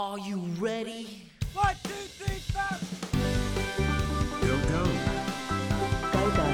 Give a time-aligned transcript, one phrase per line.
[0.00, 1.28] Are you ready?
[1.54, 2.62] One, two, three, four.
[4.40, 4.82] Go go.
[6.12, 6.46] Go go.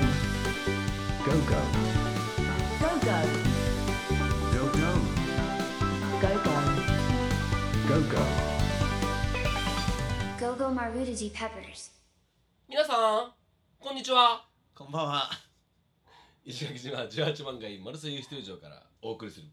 [1.27, 1.61] Go go.
[2.80, 3.18] Go go.
[4.50, 4.91] Go go.
[6.22, 6.54] Go go.
[7.86, 8.25] Go go.
[10.40, 11.90] Go Go Marudaji Peppers.
[12.66, 13.32] 皆さん
[13.79, 15.30] こんにちはこんばんは。
[16.46, 19.48] 石垣島18番街マルセイユステージオからお送りする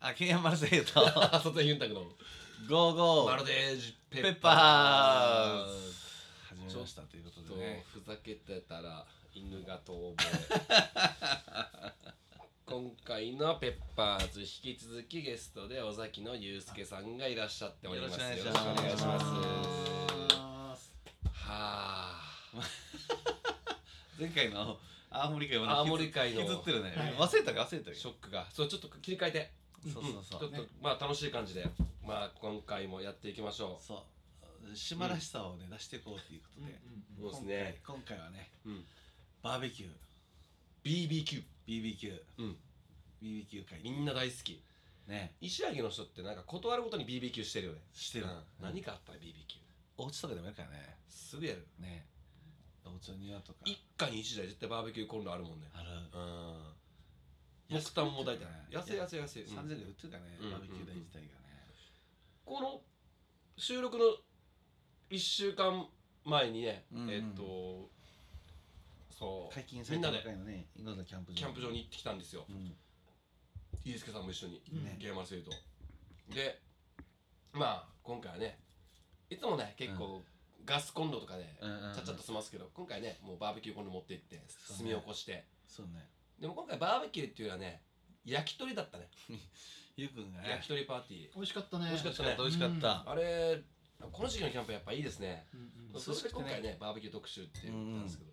[0.00, 1.00] あ、ケンヤマルセイユと。
[1.34, 2.02] 朝田ユンタクの。
[2.68, 3.30] ゴーゴー。
[3.32, 3.76] マルデー。
[3.76, 5.64] ジペッペッパパー。
[5.64, 5.72] ーズ
[6.48, 7.84] 始めましたということとでね。
[7.92, 10.14] ふざけてたら犬が遠吠
[10.70, 10.72] え
[12.64, 18.20] 今回のペッパーズ引き続きゲストで尾崎のゆうすけさんがいらっしゃっております。
[18.20, 19.04] よろしくお願いします。
[19.04, 20.92] よろしくお願いします
[21.32, 22.20] はあ。
[24.16, 24.78] 前回の
[25.10, 26.42] 青森会青森会の。
[26.42, 26.94] 引きずってるね。
[27.18, 27.96] 忘れたか忘れたか。
[27.96, 28.46] ショックが。
[28.52, 30.40] そうちょっと切り替えてそうそうそう。
[30.40, 31.68] ちょっと、まあ楽しい感じで
[32.06, 34.76] まあ今回もやっていきましょそう。
[34.76, 36.72] 島らしさをね出していこうということで。
[36.72, 37.80] うそうですね。
[37.86, 38.84] 今回はね、うん。
[39.42, 42.56] バーベキュー、BBQ BBQ、うん。
[43.22, 43.80] BBQ 会。
[43.82, 44.62] みんな大好き。
[45.06, 47.78] ね、石垣の人ってなんか断るごとに BBQ してるよね。
[47.94, 48.26] してる。
[48.26, 48.42] うん。
[48.60, 49.58] 何かあったら BBQ
[49.96, 50.96] お家とかでもやるからね。
[51.08, 51.66] すぐやる。
[51.78, 52.06] ね。
[52.84, 53.58] お家の庭とか。
[53.64, 55.68] 一家に一台絶対バーベキューコンロあるもんね。
[55.74, 55.88] ある。
[56.12, 56.77] うん
[57.68, 59.56] 木炭も大体安いや安い安い、うん。
[59.56, 60.50] 三千円で売ってるからね、うん。
[60.50, 61.28] バーベキュー台自体がね。
[62.44, 62.80] この
[63.58, 64.04] 収録の
[65.10, 65.86] 1週間
[66.24, 67.10] 前にね、うんうん。
[67.10, 67.90] えっと
[69.10, 69.54] そう。
[69.54, 70.32] 解禁されたキャ
[71.20, 71.36] ンプ場。
[71.36, 72.46] キャンプ場に行ってきたんですよ。
[72.48, 72.74] うん。
[73.84, 74.96] 飯助さんも一緒に、ね。
[74.98, 75.50] ゲーマルセイと
[76.34, 76.60] で
[77.52, 78.58] まあ今回はね
[79.30, 80.22] いつもね結構、
[80.64, 81.94] ガスコンロとかでうんうんうん。
[81.94, 86.08] ちゃっちゃっと済ますけど、今回ねもうバーベキューコンロ持って行って炭起こして、そうね。
[86.40, 87.82] でも今回バーベキューっていうよりはね
[88.24, 89.08] 焼き鳥だったね。
[89.96, 90.50] ゆうくんがね。
[90.50, 91.34] 焼き鳥パーティー。
[91.34, 91.86] 美味しかったね。
[91.86, 92.36] 美味しかったね。
[92.38, 93.10] 美味しかった。
[93.10, 93.62] あれ
[94.12, 96.00] この時期のキャンプやっぱいいですね、うんうん。
[96.00, 98.32] それで今回ねバーベキュー特集って言ったんですけど、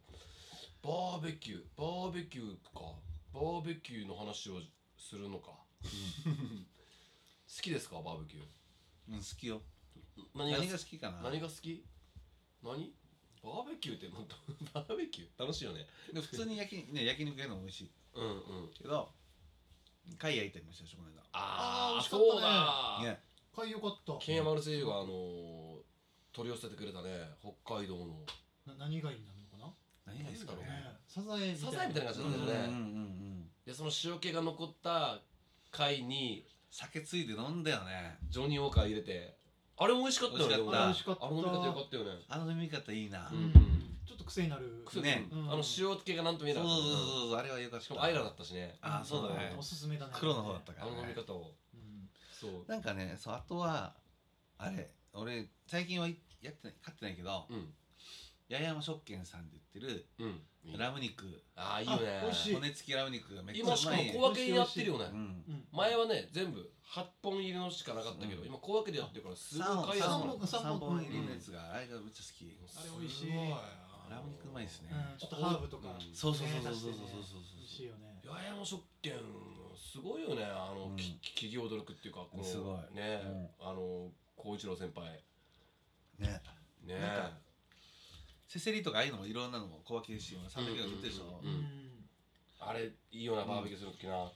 [0.83, 1.65] バーベキュー。
[1.75, 2.99] バーベキューか。
[3.33, 4.61] バーベキューの話を
[4.97, 5.51] するのか、
[5.81, 5.87] 好
[7.61, 8.45] きですかバーベキュー？
[9.09, 9.61] うん、好きよ。
[10.35, 11.21] 何が何が好きかな。
[11.23, 11.83] 何が好き？
[12.61, 12.93] 何？
[13.45, 14.35] バーベキューって本当
[14.73, 15.41] バーベキュー？
[15.41, 15.85] 楽しいよね。
[16.11, 17.91] で普通に焼き,、ね、焼肉やるのも美味しい。
[18.15, 18.29] うんう
[18.65, 18.69] ん。
[18.73, 19.09] けど
[20.17, 21.21] 貝焼いたりもしたでしょこの間。
[21.31, 22.31] あああー美味しかったね。
[22.31, 22.99] そうだ。
[23.03, 23.19] ね。
[23.55, 24.17] 買いよかった。
[24.19, 25.85] ケンヤマルセイユがあのー
[26.33, 27.29] 取り寄せてくれたね。
[27.39, 28.25] 北海道の。
[28.67, 30.13] な何がいいなのかな？
[30.13, 30.63] 何がいいですかね。
[30.63, 30.97] ね。
[31.07, 31.71] サザエみたいな。
[31.71, 32.51] サザエみたいな感じうんうんんうんう
[33.45, 33.49] ん。
[33.65, 35.21] でその塩気が残った
[35.71, 38.17] 貝に酒ついで飲んだよね。
[38.29, 39.37] ジョニーウォーカー入れて
[39.77, 41.25] あれも美味しかったよね美味しかった。
[41.25, 42.11] あの飲み方よかったよね。
[42.29, 43.31] あの飲み方いいな、
[44.05, 45.27] ちょっと癖になる癖ね。
[45.31, 46.75] あの塩気がなんとも言えなかった。
[46.75, 47.85] そうそうそうあれはよかった。
[47.85, 48.77] しかもアイラだったしね。
[48.81, 49.55] あーそうだね。
[49.57, 50.13] おすすめだね。
[50.15, 51.51] 黒の方だったかあら、ね、の飲み方を。
[51.73, 52.71] うんそう。
[52.71, 53.93] なんかねそうあとは
[54.57, 57.73] あれ俺最近はやってない買ってないけどうん。
[58.47, 60.05] 八重山食券さんで売ってる
[60.77, 61.43] ラム肉。
[61.55, 62.19] ああいいよね。
[62.21, 62.53] あ美味しい。
[62.53, 65.05] 骨付きラム肉がめっちゃう今しかも小分けにやってるよね。
[65.71, 68.47] 前はね全部8本入りのしかなかったけど、うん。
[68.47, 70.11] 今小分けでやってるからすごい三本買いやすい。
[70.11, 73.31] の三本三本三本入りのやつがあれがめっちゃ好きあれ美味しい。
[74.05, 74.93] ラム肉うまいですね。
[74.93, 76.15] うんちょっとハーブとかうん。
[76.15, 79.13] そうそうそうそうねそうそうそうそう美味しいよね八重山食券
[79.75, 83.21] すごいよねあの、うんき企業努力っていうかこのすごいね、
[83.59, 85.23] あの孝一郎先輩
[86.19, 86.41] ね
[86.85, 87.37] ねなんか
[88.47, 91.65] せせりとかああいうのもいろんなのも小分けし300円売ってるでしょうんうん
[92.59, 94.31] あれいいよなバーベキューするときな、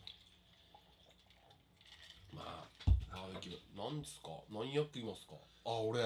[2.33, 2.65] まあ
[3.11, 4.29] バーベキュー何ですか？
[4.51, 5.33] 何焼きますか？
[5.65, 6.01] あ俺。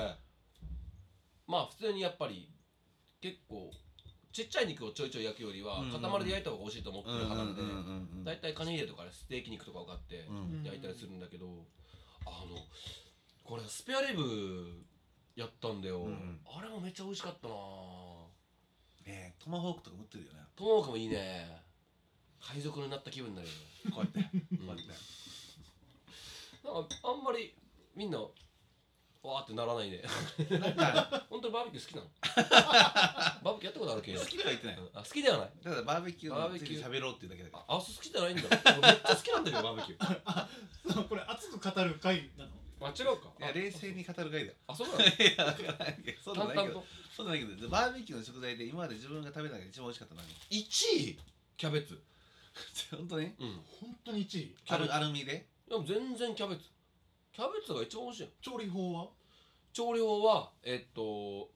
[1.47, 2.49] まあ普通にやっぱり
[3.21, 3.71] 結構
[4.31, 7.61] ちっちゃい肉をちょいちょい焼くよりは塊で焼いた方が美味しいと思ってる派なんで
[8.23, 10.63] 大体カニ入れとかステーキ肉とかを買ってうん。
[10.63, 11.45] 焼いたりするんだけど
[12.25, 12.57] あの
[13.43, 14.23] これスペアリブ
[15.35, 16.07] やったんだよ、
[16.45, 17.55] あれもめっちゃ美味しかったな。
[19.05, 20.39] ねトマホークとかも売ってるよね。
[20.55, 21.59] トモークもいいね。
[22.39, 23.53] 海賊になった気分になるよ
[23.93, 24.19] こうやって。
[24.51, 24.57] うん。
[24.59, 24.83] こうやって
[26.63, 27.53] なんかあんまり
[27.95, 30.03] みんなわーってならないで
[30.49, 32.09] なんか本当にバーベキュー好きなの？
[33.43, 34.19] バーベキューやったことあるけど。
[34.19, 34.77] 好きとは言ってない。
[34.93, 35.49] あ好きではない？
[35.63, 36.71] ただバーベキューバーベキュー。
[36.71, 38.43] について喋ろうっていうだけだかああそう好きじゃないんだ。
[38.49, 40.47] 俺めっちゃ好きなんだけどバーベキュー。
[40.93, 42.51] そうこれ熱く語る回なの？
[42.81, 43.31] あ違うか。
[43.39, 44.53] らいや冷静に語る回だよ。
[44.67, 44.99] あそうなの？
[45.07, 45.07] い
[45.37, 46.21] やわからないけど。
[46.21, 46.63] そうじゃないけど。
[46.63, 46.87] 淡々と。
[47.15, 47.69] そうじゃないけど。
[47.69, 50.57] バーベキューの食材で今まで自分が食べた中で一番美味しかったのは1
[50.99, 51.19] 位！
[51.55, 52.03] キャベツ。
[52.91, 53.27] 何本当に？
[53.39, 53.63] うん。
[53.79, 54.55] 本当に1位。
[54.67, 55.47] アルアルミで？
[55.73, 56.61] でも全然キャベツ。
[57.33, 58.29] キャベツが一番美味しいの。
[58.43, 59.07] 調理法は？
[59.73, 61.49] 調理法はえっと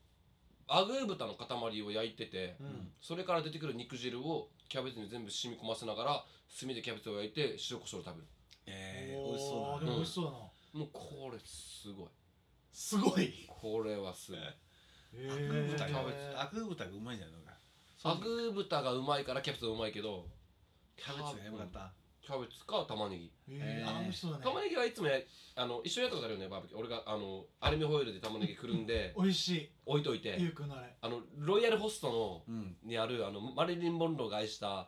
[0.67, 2.91] アグー豚の塊を焼いてて、うん。
[2.99, 6.25] それから出てくる肉汁をキャベツに全部染み込ませながら
[6.59, 8.27] 炭でキャベツを焼いて塩コショウで食べる。
[8.65, 10.37] えー、美味しそうだでも美味しそうだな。
[10.37, 12.07] もうこれすごい。
[12.73, 13.45] すごい？
[13.47, 14.41] これはすごい。
[14.41, 17.53] へアグー豚がーアグー豚がうまいんじゃないのか。
[18.03, 20.25] アグー豚がうまいからキャベツがうまいけど
[20.97, 21.93] キャベツがよかった
[22.27, 23.31] キャベツか玉ねぎ。
[23.55, 23.89] へー。
[23.97, 24.43] あ美味しそうだね。
[24.43, 25.17] 玉ねぎはいつもや
[25.55, 26.79] あの一緒にやったことあるよねバーベキュー。
[26.81, 29.69] 俺があのアルミホイルで玉ねぎくるんで 美味しい。
[29.85, 30.35] 置いといて。
[30.39, 30.93] ゆうくんのあれ。
[30.99, 32.77] あのロイヤルホストのうん。
[32.83, 34.87] にあるあのマリリン・モンローが愛したあ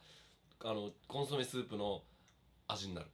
[0.73, 2.03] のコンソメスープの
[2.67, 3.07] 味になる。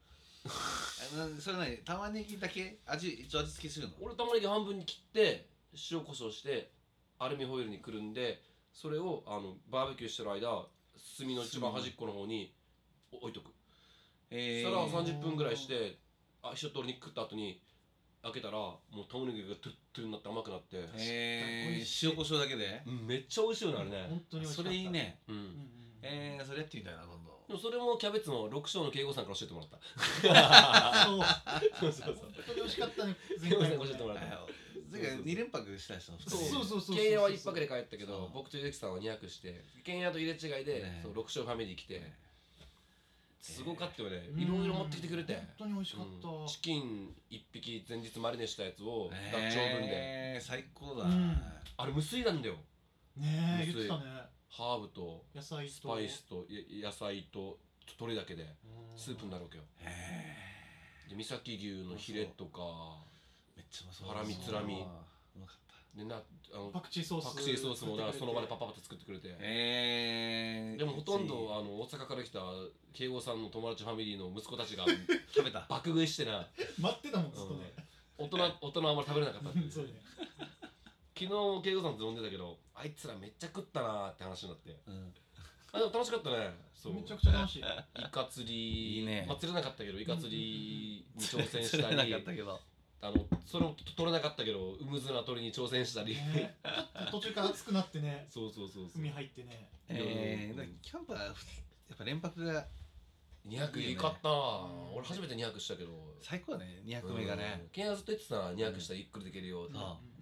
[0.45, 1.77] あなそれ何？
[1.79, 2.79] 玉ねぎだけ？
[2.87, 3.93] 味一応味付けするの？
[4.01, 5.47] 俺玉ねぎ半分に切って
[5.91, 6.71] 塩コショウして
[7.19, 8.41] アルミホイルにくるんで
[8.73, 10.67] それをあのバーベキューしてる間
[11.17, 12.53] 炭の一番端っこの方に
[13.11, 13.51] 置いとく
[14.35, 15.97] えそしたら30分ぐらいして
[16.43, 17.61] あ一通りに食った後に
[18.21, 22.81] 開けたらもう玉ねぎがトゥルトゥルになって甘くなって、えー、塩コショウだけで？
[22.85, 24.07] うんめっちゃ美味しいよねあれね。
[24.09, 24.69] 本当に美味しかった。
[24.69, 25.19] それいいね。
[25.27, 25.35] うん。
[25.35, 25.69] うんうん
[26.01, 27.33] えー、それやってみたいな今度。
[27.47, 31.05] でもそれもキャベツの六章の慶吾さんから教えてもらった。
[31.05, 31.21] そう。
[31.79, 32.25] そうそうそう。
[32.25, 34.45] 本当に美味しかったね慶吾さんから教えてもらったあ
[34.91, 36.95] てか二連泊した人そうそうそうそう。
[36.95, 38.07] ケンヤは一泊で帰ったけそう。
[38.07, 41.01] ど僕とゆうきさんは二泊してケンヤと入れ違いで、ね。
[41.03, 42.01] そう六章ファミリー来て、
[43.45, 44.41] すごかったよね、うん。
[44.41, 45.35] いろいろ持ってきてくれて。
[45.35, 46.27] 本当に美味しかった。
[46.27, 46.47] うん。
[46.47, 51.37] チキン一匹前日マリネしたやつをダッチオーブンで、えー、最高だ、うん。
[51.77, 52.55] あれ無水なんだよ。
[53.17, 53.87] ねえ無水。
[53.87, 54.21] 言ってたね。
[54.49, 55.73] ハーブと野菜と。
[55.73, 58.55] スパイスとや野菜と鶏だけで
[58.95, 59.63] スープになるわけよ。
[59.81, 64.07] へで三崎牛のヒレとかーめっちゃうまそう。
[64.09, 64.81] ハラミつらみ
[65.35, 65.64] うまかった
[65.95, 66.21] でな
[66.53, 69.35] あのパクチーソースパクチーソースもその場でパパパッと作ってくれて。
[69.39, 72.39] えー、でもほとんどあの大阪から来た
[72.93, 74.85] 慶吾さんの友達ファミリーの息子たちが
[75.33, 75.65] 食べた。
[75.69, 76.45] 爆食いしてな。
[76.79, 77.73] 待ってたもんずっとね。
[78.17, 79.71] 大人 大人はあんまり食べれなかったっていう。
[79.71, 79.93] そうね。
[81.17, 81.29] 昨日
[81.63, 84.77] 慶吾さんと飲んでたけどあいつらめっちゃ食ったなーって話になって。
[84.87, 85.13] うん。
[85.71, 86.53] あでも楽しかったね。
[86.73, 86.93] そう。
[86.93, 87.59] めちゃくちゃ楽しい。
[87.59, 87.63] イ
[88.11, 88.99] カ釣り。
[88.99, 89.25] いいね。
[89.27, 92.59] まあ、釣れなかったけどイカ釣りに挑戦し 釣れなたりかったけど
[93.01, 96.55] あのそれも取れなかったけどウムズナ取りに挑戦したり、ね。
[96.63, 98.91] ちょっと途中から暑くなってね そうそうそうそう。
[98.95, 99.69] 海入ってね。
[99.87, 101.45] えー、だからキャンプはふ
[101.87, 102.65] やっぱ連泊が
[103.47, 104.35] 2泊いいかったな。
[104.93, 106.15] 俺初めて2泊したけど。
[106.21, 106.81] 最高だね。
[106.83, 107.59] 2泊目がね。
[107.61, 107.69] うん。
[107.69, 109.65] ケンヤずっと言ってたな2泊したらゆっくりできるよ。
[109.65, 109.69] う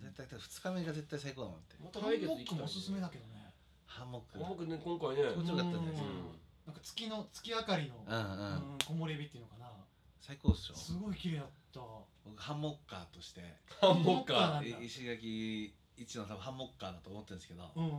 [0.02, 1.76] 絶対2日目が絶対最高だもんって。
[1.80, 3.54] またハンモ来月行きたいックもおすすめだけどね。
[3.86, 4.40] ハンモック。
[4.40, 5.24] 僕ね今回ね。
[5.32, 6.44] 気持ちよかったんじゃないですかうん。
[6.68, 9.72] なんか月の月明かりのうんうん、うん木漏れ日っていうのかな
[10.26, 11.82] 最高っしょすごい綺麗だった。
[12.24, 13.42] 僕ハンモッカーとして。
[13.82, 14.40] ハンモッカー。
[14.40, 14.80] なんだ。
[14.80, 17.98] い石垣一の多分ハンモッカーだと思ってるんですけど、うんうんうん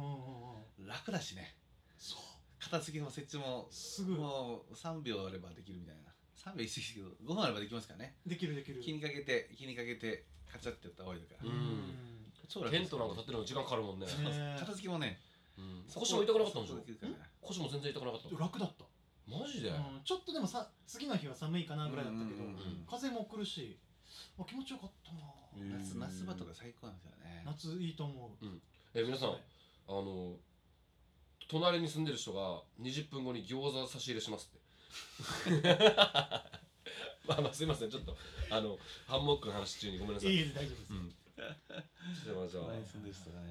[0.81, 0.89] うん。
[0.89, 1.55] 楽だしね。
[1.99, 2.21] そう。
[2.59, 4.15] 片付けも設置もすぐ。
[4.15, 6.09] もう3秒あればできるみたいな。
[6.35, 8.17] 3秒言い過ぎですけど5分あればできますからね。
[8.27, 8.81] できるできる。
[8.81, 11.45] 気にかけて気にかけてカチャってやったら終わりだか。
[11.45, 11.93] ら、うん。
[12.49, 15.21] 超楽テントなんか立ってるの時間かかるもんね、ね片付けもね
[15.59, 15.85] うん。
[15.93, 16.81] 腰も痛くなかったんでしょ？
[17.43, 18.33] 腰も全然痛くなかった。
[18.33, 18.85] 楽だった
[19.27, 23.79] マジで、うんちょっとでもさ次の日は寒いかなぐらいだったけどうんうんうん風も来るし
[24.39, 25.21] あ気持ちよかったな。
[25.79, 27.43] 夏夏場とか最高なんですよね。
[27.47, 28.47] 夏いいと思う。
[28.95, 30.37] え皆さんあの
[31.49, 35.79] 隣に住んでる人が20分後に餃子差し入れしますって。
[37.27, 37.91] まあまあすいません。
[37.91, 38.17] ちょっと
[38.51, 40.31] あのハンモックの話中にごめんなさい。
[40.31, 40.55] いいです。
[40.55, 40.93] 大丈夫です。
[40.93, 41.15] うん。
[42.25, 42.73] じゃあじゃあ。
[42.73, 43.47] ナイスですねだか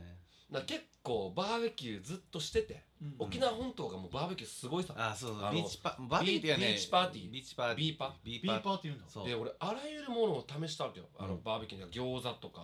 [0.51, 5.51] ら結構バーベキューずっとしてて、うん沖縄本島がもうバーベキューすごいさ、あそうそう。
[5.51, 7.31] ビーチパバーベキュービーチパーティー。
[7.31, 7.87] ビーチパーティー。
[7.87, 9.05] ビーパビビーパーって言うんだ。
[9.09, 11.43] そうで俺あらゆるものを試したわけよ、あのうん。
[11.43, 12.61] バーベキューに餃子とか、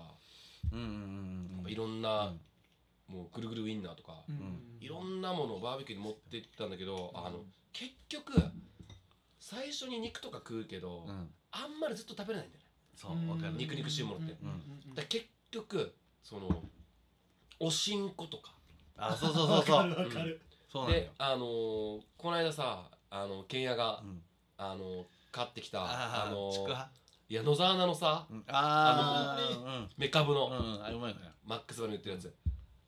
[0.72, 2.34] うんいろんな、
[3.08, 7.40] もうぐるぐるウインナーとか、うんいろんなものをバーベキューに持って行ったんだけど、あの
[7.74, 8.34] 結局
[9.40, 11.30] 最初に肉とか食うけど、うん。
[11.52, 12.66] あんまりずっと食べれないんだよね。
[12.96, 13.54] そうわかる。
[13.58, 14.36] 肉肉しいものって。
[14.96, 15.94] だ結局
[16.24, 16.64] その
[17.60, 18.54] おしんことか。
[18.98, 20.42] あそうそうそうわかそうるわかる。
[20.72, 24.22] そうなんだよであのーこの間さあのケンヤが、うん。
[24.58, 26.90] あの買ってきたあああのちくわ。
[27.30, 28.44] いや野沢菜のさうん。
[28.48, 29.90] ああーうん。
[29.98, 31.28] メカブの、うんうんあれうまいのよ。
[31.46, 32.34] マックスバに売ってるやつ、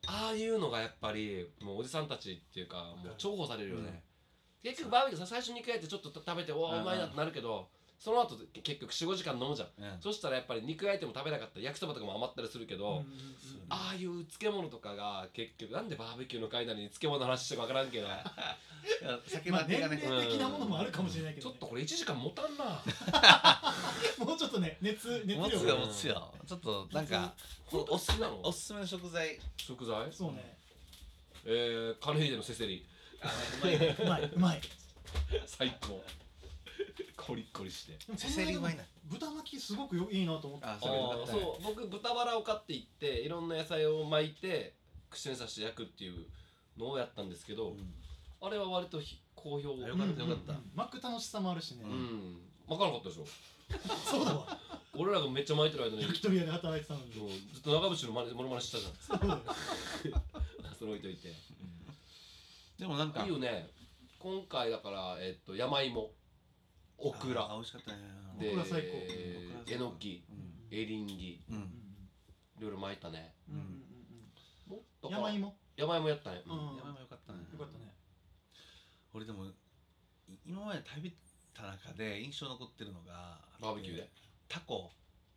[0.06, 4.02] ああいうのがやっぱりもうおじさんたちっていうかもう重宝されるよね、
[4.62, 6.82] 結局バーベキューさ最初に肉焼いてちょっと食べておおうん。
[6.82, 7.66] うまいなってなるけど
[8.02, 10.00] その後結局45時間飲むじゃん、うん。
[10.00, 13.06] そしたらやっぱり肉焼いても食べなかったり焼きそばとかも余ったりするけど、うんうんうん。
[13.68, 18.08] ああいう漬物とかが結局なんでバーベキューの会なのに漬物の話してか分からんけど。
[19.28, 21.52] 酒まあ年齢的なものもあるかもしれないけどね。
[21.52, 22.82] ちょっとこれ1時間持たんな。
[24.18, 26.34] もうちょっとね熱熱持つよ持つよ。
[26.44, 27.32] ちょっとなんか
[27.70, 29.38] おすすめのおすすめの食材。
[29.56, 30.12] 食材？
[30.12, 30.58] そうね。
[31.44, 32.84] えー、カネヒデのせせり。
[33.20, 33.32] あ
[33.62, 33.96] うまいね。
[33.96, 34.60] うまいうまい。
[35.46, 36.02] 最高
[37.24, 37.92] コリッコリして。
[37.92, 41.40] でもせせりうまいな豚巻きすごくよいいなと思ってああそれよかったね。
[41.40, 41.62] そう。
[41.62, 44.74] 僕豚バラを買っていっていろんな野菜を巻いて
[45.10, 46.26] 串に刺して焼くっていう
[46.76, 47.94] のをやったんですけど、うん。
[48.40, 49.74] あれは割とひ好評。
[49.84, 50.52] あよかったよかった。
[50.52, 50.70] うんうんうん。
[50.74, 51.84] 巻く楽しさもあるしね。
[51.84, 53.24] うん、巻かなかったでしょ。
[54.04, 54.58] そうだわ。
[54.94, 56.02] 俺らがめっちゃ巻いてる間に。
[56.02, 57.14] 焼き鳥屋で働いてたのに。
[57.14, 57.28] もう。
[57.30, 59.20] ずっと長渕のまねモノマネしてたじゃん。
[59.22, 59.28] そう。
[59.28, 59.36] だ
[60.66, 61.32] よそれ置いといて。
[62.78, 63.70] でもなんかいいよね。
[64.18, 66.10] 今回だからえっと山芋
[66.98, 67.98] オクあラ美味しかったね。
[68.40, 68.88] でオクラ最高。
[69.66, 70.76] えのきうん。
[70.76, 71.60] エリンギううん。
[71.60, 71.62] ん
[72.58, 73.34] いろいろ巻いたね。
[73.48, 73.82] うん。
[75.10, 75.54] 山芋？
[75.76, 76.52] 山芋やったね、うん。
[76.76, 77.40] 山もよかったね。
[77.52, 77.92] よかったね。
[79.14, 79.52] 俺でもい
[80.46, 81.12] 今まで食べ
[81.52, 84.10] た中で印象残ってるのがバーベキューで？
[84.48, 84.90] タコ。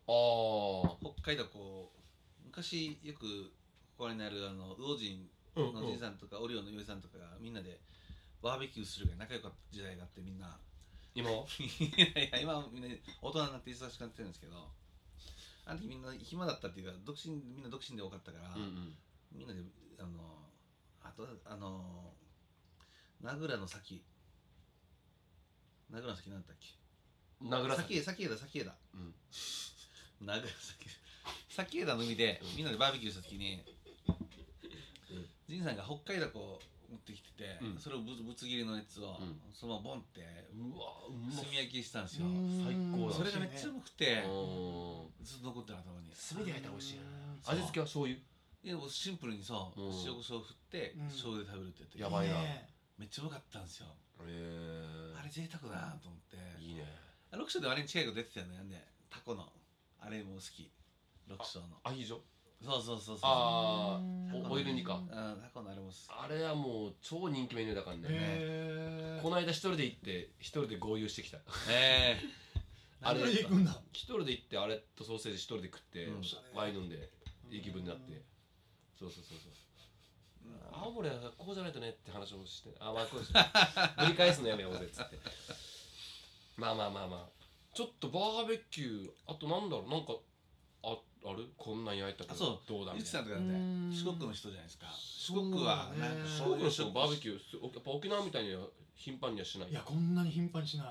[0.07, 3.51] あ北海道こう昔よく
[3.97, 7.79] ここにあるあの魚人のじいさんとか、オリオンのよいさんとかがみんなで
[8.43, 10.59] バーベキューするぐらい仲良かった時代があってみんな
[11.15, 11.45] 今は？
[11.59, 12.89] いやいや今はみんな
[13.21, 14.71] 大人になって忙しくなってるんですけど
[15.65, 18.97] あの時みんな暇だったっていうか独身みんな独身で多かったから、うんうん。
[19.31, 19.61] みんなで
[19.97, 20.51] あの
[21.01, 22.13] あとあの
[23.21, 24.03] 名倉の先。
[25.89, 26.67] 名倉の先なんだっけ？
[27.41, 27.95] 名倉先。
[27.95, 29.15] 枝先枝先枝うん。
[30.21, 30.85] 名倉先。
[31.49, 33.63] 先枝の海でみんなでバーベキューした時に
[35.09, 35.29] うん。
[35.47, 37.79] 仁さんが北海道こう持ってきてて、うん。
[37.79, 39.39] それをぶぶつ切りのやつを、うん。
[39.53, 40.21] そのままボンって
[40.53, 42.27] うわうま炭焼きしたんですよ。
[42.63, 45.25] 最高だそれがめっちゃうまくてうん。
[45.25, 46.11] ずっと残ってる頭に。
[46.11, 46.99] 炭で焼いたら美味しい
[47.45, 48.19] 味付けは醤油？
[48.19, 49.85] いやもうシンプルにさ、うん。
[50.05, 51.07] 塩コショウ振って、うん。
[51.07, 52.41] 醤油で食べるってやってやばいな。
[52.41, 52.69] ね。
[52.97, 53.87] めっちゃうまかったんですよ、
[54.23, 56.37] へあれ贅沢だなと思って。
[56.39, 56.87] えいいね。
[57.31, 58.55] あ六章でもあれに近いこと出てたよね。
[58.55, 59.51] なんでタコの
[59.99, 60.71] あれも好き。
[61.27, 61.81] 六章の。
[61.83, 62.19] アヒージョ？
[62.63, 63.19] そうそうそうそう。
[63.23, 64.45] あうん。
[64.45, 64.95] あオイル煮か。
[64.95, 65.07] うん
[65.41, 68.03] タコのあれもあれはもう超人気メニューだからね。
[68.03, 69.19] へえ。
[69.21, 71.37] この間一人で行って一人で合流してきた。
[71.69, 72.19] ええ。
[73.01, 73.81] あれで行くんだ。
[73.93, 76.21] 一人で行ってあれとソーセージ一人で食ってうん。
[76.53, 77.11] ワイン飲んで
[77.51, 78.23] いい気分になって。
[78.97, 79.51] そうそうそうそう。
[80.71, 83.33] 青森はこうじゃないとねって話をしてあまあこうです。
[83.33, 85.17] ぶり返すのやめようぜっつって。
[86.57, 87.45] まあまあまあまあ。
[87.73, 90.13] ちょっとバーベキューあとなんだろうなんか
[90.83, 91.49] あある？
[91.57, 92.69] こんなん焼いたけあそう。
[92.69, 93.29] どどうだみゆきたいな。
[93.29, 93.91] さんとかだってうん。
[93.91, 94.85] 四国の人じゃないですか。
[94.93, 99.69] 四そう国はねなんか四そういう国の人もバーベキューすやっぱ沖縄みたいには頻繁にはしない？
[99.69, 100.87] いやこんなに頻繁にしない。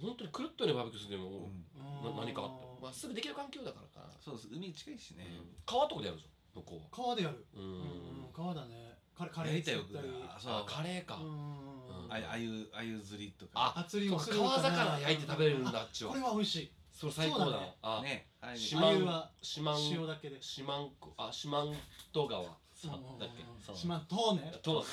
[0.00, 2.16] 本当に狂ったようにバーベキューするでも、うん。
[2.16, 2.48] な何かあっ
[2.80, 2.82] た？
[2.82, 4.48] まあすぐできる環境だからかな、そうです。
[4.50, 5.54] 海近いしね、うん。
[5.64, 6.90] 川とかでやるじゃん向こうは。
[6.90, 7.44] 川でやる。
[7.54, 8.32] ううんん。
[8.34, 8.94] 川だね。
[9.14, 10.10] カレカレーやりたいよ作ったり。
[10.26, 10.52] あそう。
[10.52, 13.50] あカレーか、うんああゆあゆ釣りとか。
[13.54, 16.10] ああ釣りもする川魚焼いて食べれるんだあっちは。
[16.10, 17.76] これは美味しいそれ最高だそうだね。
[17.82, 20.38] あねあゆ四万あゆは四万塩だけで。
[20.40, 21.66] 四万湖あ四万
[22.12, 22.44] 十川。
[22.72, 22.92] そう。
[22.92, 23.44] うんうんうんだっけ？
[23.66, 23.76] そう。
[23.76, 24.52] しまっとうね。
[24.62, 24.84] と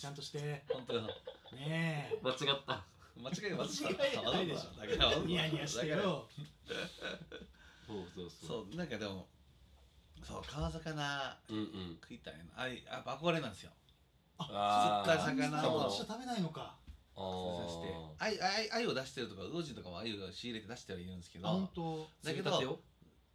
[0.00, 0.40] ちゃんとして。
[0.40, 1.08] ね本当だ。
[1.58, 2.18] え。
[2.22, 2.84] 間違った。
[3.16, 5.18] 間違い間間違いないでしょだから。
[5.18, 6.28] ニヤニヤしてよ。
[7.86, 8.66] そうそうそう。
[8.66, 9.26] そうなんかでも
[10.22, 11.98] そう川魚うんうん。
[12.00, 12.62] 食いたいな。
[12.62, 13.72] あいやっぱ憧れなんですよ。
[14.38, 16.74] あ釣った魚あんなを食べないのか
[17.14, 22.80] さしてあいあいあいを出してるとか魚人とかもあゆを仕入れて出してはいるんですけあ本ど当だけど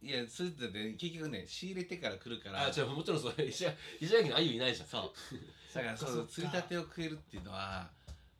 [0.00, 2.66] いやそれってね結局ね仕入れてから来るから。
[2.66, 4.88] あ違うもちろんそれ 石垣にあゆいないじゃん。
[4.88, 5.74] そう。
[5.74, 7.90] だからそう釣りたてを食えるっていうのは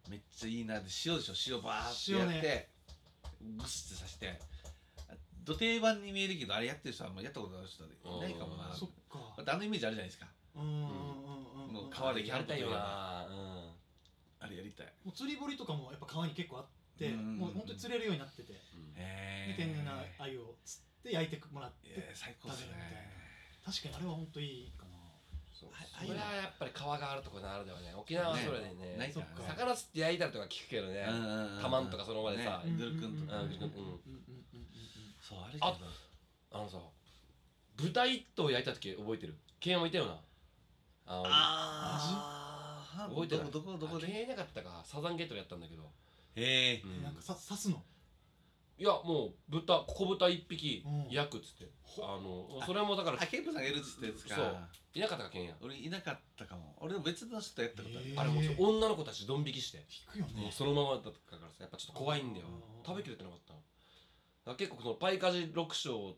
[0.09, 2.69] めっちゃいいなで塩でしょ塩バーってやって
[3.41, 4.41] グスってさして
[5.45, 7.89] 土定番に見えるけどあれやってる人はもうやったことある人い
[8.21, 8.73] ないかもな。
[8.75, 9.35] そっか。
[9.45, 10.29] あのイメージあるじゃないですか。
[10.55, 11.73] うんうんうんうん。
[11.73, 13.27] もう川でキャンプやりたいよな
[14.41, 14.87] あれやりたい。
[15.05, 16.67] もう釣り堀とかもやっぱ川に結構あっ
[16.99, 18.93] てうんもう本当に釣れるようになっててでうん。
[18.97, 22.67] へ天然な鮎を釣って焼いてもらってえー最高ですね。
[22.67, 23.73] 食べるみたいな。
[23.73, 24.99] 確かにあれは本当いいかな。
[25.53, 28.97] そうあそれはやっぱり川があるとこならではね沖縄はそれでね。
[28.97, 29.75] ないそっかからね。
[29.75, 31.05] 魚釣って焼いたりとか聞くけどね。
[31.09, 31.91] うんうんうんたまん。
[31.91, 32.63] とかその場でさ。
[32.65, 34.01] ねグルクンとかうんねグルクンうん
[35.21, 35.77] そうあれけどあ
[36.53, 36.79] あのさ
[37.77, 39.37] 豚一頭焼いた時覚えてる？
[39.61, 40.13] ケンもいたよな。
[41.11, 43.51] ああー覚えてない。
[43.51, 44.83] どこどこどこであケンいなかったか。
[44.85, 45.83] サザンゲートでやったんだけど、
[46.37, 47.03] へえうん。
[47.03, 47.83] なんかさ刺すの？
[48.81, 51.11] いやもう豚小豚一匹うん。
[51.11, 51.67] 焼くっつって、
[52.01, 54.57] あのそれもだからあケンプさんがやるっつったやつかそう
[54.95, 59.79] いなかったかケンや俺いなかったかも俺でも別の人とやったことあるへーあれもう女の子たちドン引きして
[60.17, 66.15] 引くよねもうそのままだったからさやっぱちょっと怖いんだようん食べきれてなかったのだから結構そのパイカジ6章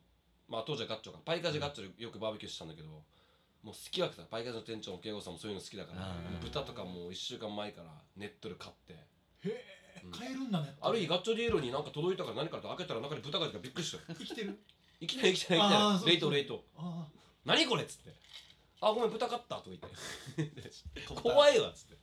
[0.49, 2.89] まあ当時はガッチョかパイカジガッチョでよくバーベキューしたんだけど
[3.63, 8.95] もう好きわけさパイカジの店長の慶吾さんもそういうの好きだから豚とかもう1週間前からネットで買って。
[8.95, 10.11] へえうん。
[10.11, 10.75] 買えるんだね。
[10.81, 13.99] ある日ガッチョディエロになんか届いたから何かと開けたら中に豚がいるからびっくりした。
[13.99, 14.59] よ生きてる？
[15.01, 16.11] 生きてない生きてない生きてない。
[16.11, 16.65] レイトレイト。
[16.77, 17.07] あ
[17.45, 18.15] 何これっつって。
[18.81, 19.71] あごめん豚買ったとか
[20.37, 20.71] 言って。
[21.07, 21.97] 怖 怖いわっつって。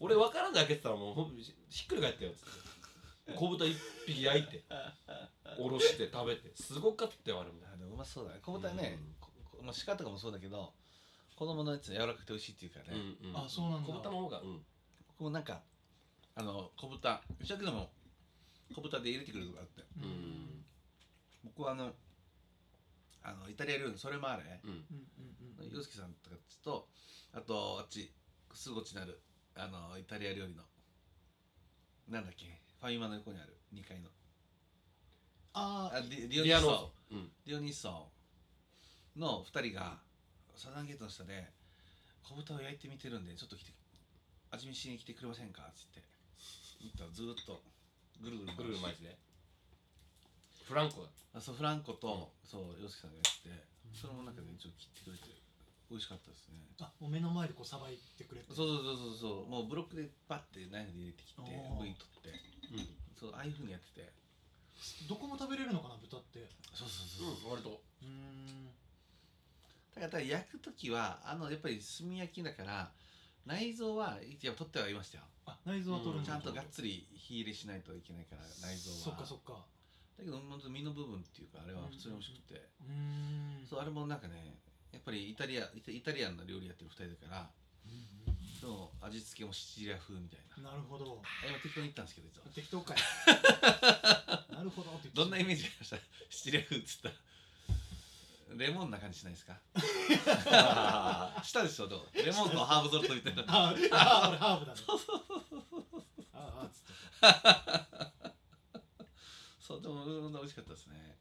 [0.00, 3.34] 俺分からんで開けてたらもうひっくり返ったよっつって。
[3.34, 4.64] 小豚一匹焼いて
[5.58, 6.54] おろして食べて。
[6.56, 7.60] すごかったよあれも。
[7.72, 8.40] あでもうまそうだね。
[8.42, 8.98] 小豚ね、
[9.62, 10.74] まあ、鹿とかもそうだけど
[11.42, 13.88] 子供のやつは柔らかくて美味しいっていうからね、うんうんあそうなんだ。
[13.88, 14.60] 小豚の方がうん。
[15.18, 15.60] 僕もなんか
[16.36, 17.20] あの小豚。
[17.40, 17.90] うちだけでも
[18.72, 19.82] 小豚で入れてくるとかあって。
[19.98, 20.62] うん。
[21.42, 21.90] 僕はあの
[23.24, 24.60] あのイタリア料理のそれもあれ。
[24.62, 24.70] うん。
[24.70, 24.76] うん
[25.58, 25.74] うんうん。
[25.74, 26.86] 洋介さんとかと
[27.34, 28.12] あとあっち
[28.54, 29.20] すぐこっちになる
[29.56, 30.62] あのイタリア料理の
[32.08, 34.08] なんだっけファミマの横にある2階の。
[35.54, 37.32] ああディディオニッソソうん。
[37.44, 38.06] ディオニッソ
[39.16, 39.98] の2人が
[40.56, 41.50] サザンゲートの下で
[42.22, 43.72] 小豚を焼いてみてるんでちょっと来て
[44.50, 45.62] 味見しに来てくれませんか？
[45.62, 46.02] っつって。
[46.80, 47.62] 言ったらずーっと
[48.20, 49.04] ぐるぐるぐるぐる巻いて。
[49.04, 49.16] ね
[50.68, 51.08] フランコだ。
[51.34, 54.34] あそうフランコと、そう洋介さんがやっててそれもなん。
[54.34, 55.24] かねちょっと切ってくれて
[55.90, 56.60] 美味しかったですね。
[56.80, 58.54] あもう目の前でこうさばいてくれて。
[58.54, 59.50] そうそうそうそうそう。
[59.50, 61.80] もうブロックでパッてナイフで入れてきておー。
[61.80, 62.30] 部位取って。
[62.72, 62.88] うん。
[63.18, 64.12] そうああいうふうにやってて。
[65.08, 66.44] どこも食べれるのかな豚って。
[66.72, 67.80] そうそうそう、うん割と。
[68.02, 68.68] うーん
[70.00, 72.90] だから焼く時はあのやっぱり炭焼きだから
[73.46, 75.24] 内臓はいや取ってはいましたよ。
[75.46, 78.96] あ内臓は取るんだちゃんとがっつり火入れしないといけないから内臓は。
[78.96, 79.64] そっかそっか。
[80.18, 84.56] だけど本当身の部分っていうかあれは普通に美味しくて、うーんそうあれもなんかね
[84.92, 87.50] やっぱりイタリアイタイタリアンな料理やってる2人だから
[88.60, 90.70] その味付けもシチリア風みたいな。
[90.70, 91.20] なるほど。
[91.24, 92.46] あ今適当に言ったんですけど実は。
[92.54, 92.96] 適当かい。
[94.54, 95.96] なるほどって言ってどんなイメージがありました？
[96.30, 97.14] シチリア風っつったら
[98.56, 99.60] レモンな感じしないですか？
[101.44, 102.16] したでしょどう？
[102.16, 103.44] レモンとハーブソルトみたいな。
[103.48, 104.80] ああ俺ハーブだね
[106.32, 106.92] ああつって
[109.58, 111.18] そうでもうん美味しかったですね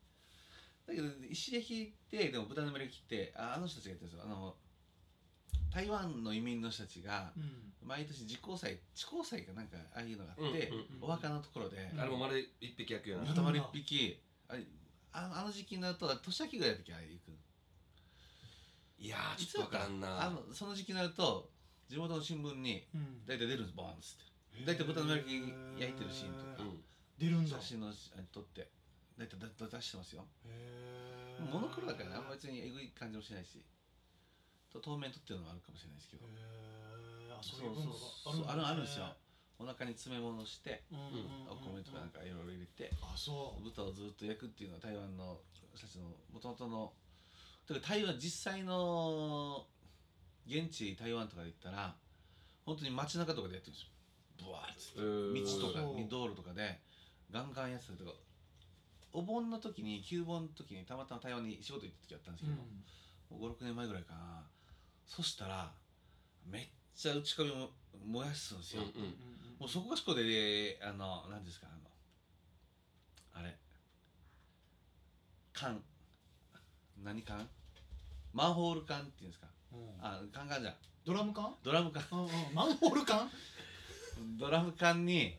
[0.87, 4.55] だけど石焼きってでも豚の胸焼きってああの人たちがやってるんですよあの
[5.73, 14.63] 台湾の移民の人たちがうん毎年時効祭地高祭かなんかああいうのがあって、うんうんお墓のところで、うんあれも丸一匹焼くような一匹あれ
[15.13, 17.31] ああの時期になると年明けぐらいの時あれ行く
[18.99, 20.21] いやーちょっとわからんな。
[20.23, 21.49] あのその時期になると
[21.89, 23.25] 地元の新聞にうん。
[23.25, 24.63] 大体出るんですボーンっつって。
[24.65, 26.63] 大体豚の胸焼き焼いてるシーンとか。
[26.63, 26.83] うん。
[27.17, 27.57] 出るんだ。
[27.57, 27.91] 写真の
[28.31, 28.69] 撮って。
[29.17, 30.23] 大体だだ出してますよ。
[30.45, 33.65] へモノクロだからねあんま別にえぐい感じもしないし。
[34.71, 36.25] と透明撮ってるのもあるかもしれないですけど。
[36.25, 36.29] へ
[37.27, 38.45] えあそそういう文化そうそう。
[38.47, 39.09] あるあるんですよ
[39.61, 41.53] お腹に詰め物してうんうんうんうん。
[41.53, 43.63] お米とかなんかいろいろ入れてあそう。
[43.63, 45.37] 豚をずっと焼くっていうのは台湾の
[45.73, 46.91] 人たちのもともとの
[47.69, 49.65] だから台湾実際の
[50.47, 51.95] 現地台湾とかで行ったら
[52.65, 53.89] 本当に街中とかでやってるんですよ。
[54.41, 55.61] ブワーッつって。
[55.61, 56.79] 道とか道路とかで
[57.31, 58.11] ガンガンやってたりとか。
[59.13, 62.51] お盆の時に旧盆の時にたまたま台湾に仕事行った時あったんですけ
[63.35, 64.43] ど、56年前ぐらいかな。
[65.05, 65.69] そしたら
[66.49, 67.71] めっちゃ内壁も
[68.07, 73.55] 燃やすんですよ、うんうんもうそこがしこであの何ですかあのあれ。
[75.53, 75.79] 缶。
[77.03, 77.47] 何缶？
[78.33, 79.45] マンホール缶っていうんですか？
[79.71, 79.79] うん。
[80.01, 80.73] あ缶缶じゃん。
[81.05, 81.53] ドラム缶？
[81.63, 82.01] ドラム缶。
[82.11, 82.29] うんうん。
[82.55, 83.29] マンホール缶？
[84.39, 85.37] ドラム缶に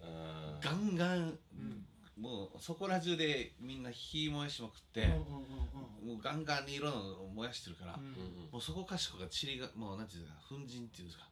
[0.63, 1.85] ガンガンうん。
[2.17, 8.03] もうそこら中でみんな火燃やしまくって、もうガンガンに色の燃やしてるから、うん。
[8.53, 11.25] もうそこかしこが塵がもうなんていうんですか粉塵っていうんですか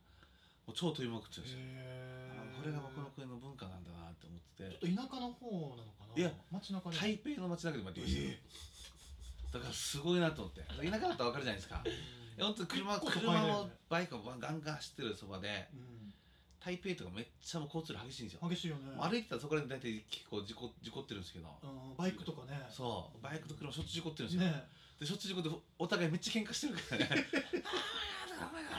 [0.72, 4.78] 超飛びまくってるんですよ、へあこれが僕の国の文化なんだなって思ってて。
[4.80, 6.16] ちょっと田舎の方なのかな？
[6.16, 8.28] いや街中で台北の街中でもやってましたよ、
[9.52, 10.60] だからすごいなと思って。
[10.62, 11.82] 田舎だったら分かるじゃないですか。
[12.38, 16.14] 本当に車車もバイクもガンガン走ってるそばでうん。
[16.60, 18.92] 台北とかめっちゃもう交通量激しいんですよ、激しいよね。
[19.00, 22.60] 歩いてたらそこら辺大体結構事故事故ってるんですけど、うんバイクとかね。
[22.68, 23.22] そう。
[23.22, 24.64] バイクと車しょっちゅう事故ってるんですよ、ね。
[25.00, 27.24] でしょっちゅう事故ってお互いめっちゃ喧嘩してるからね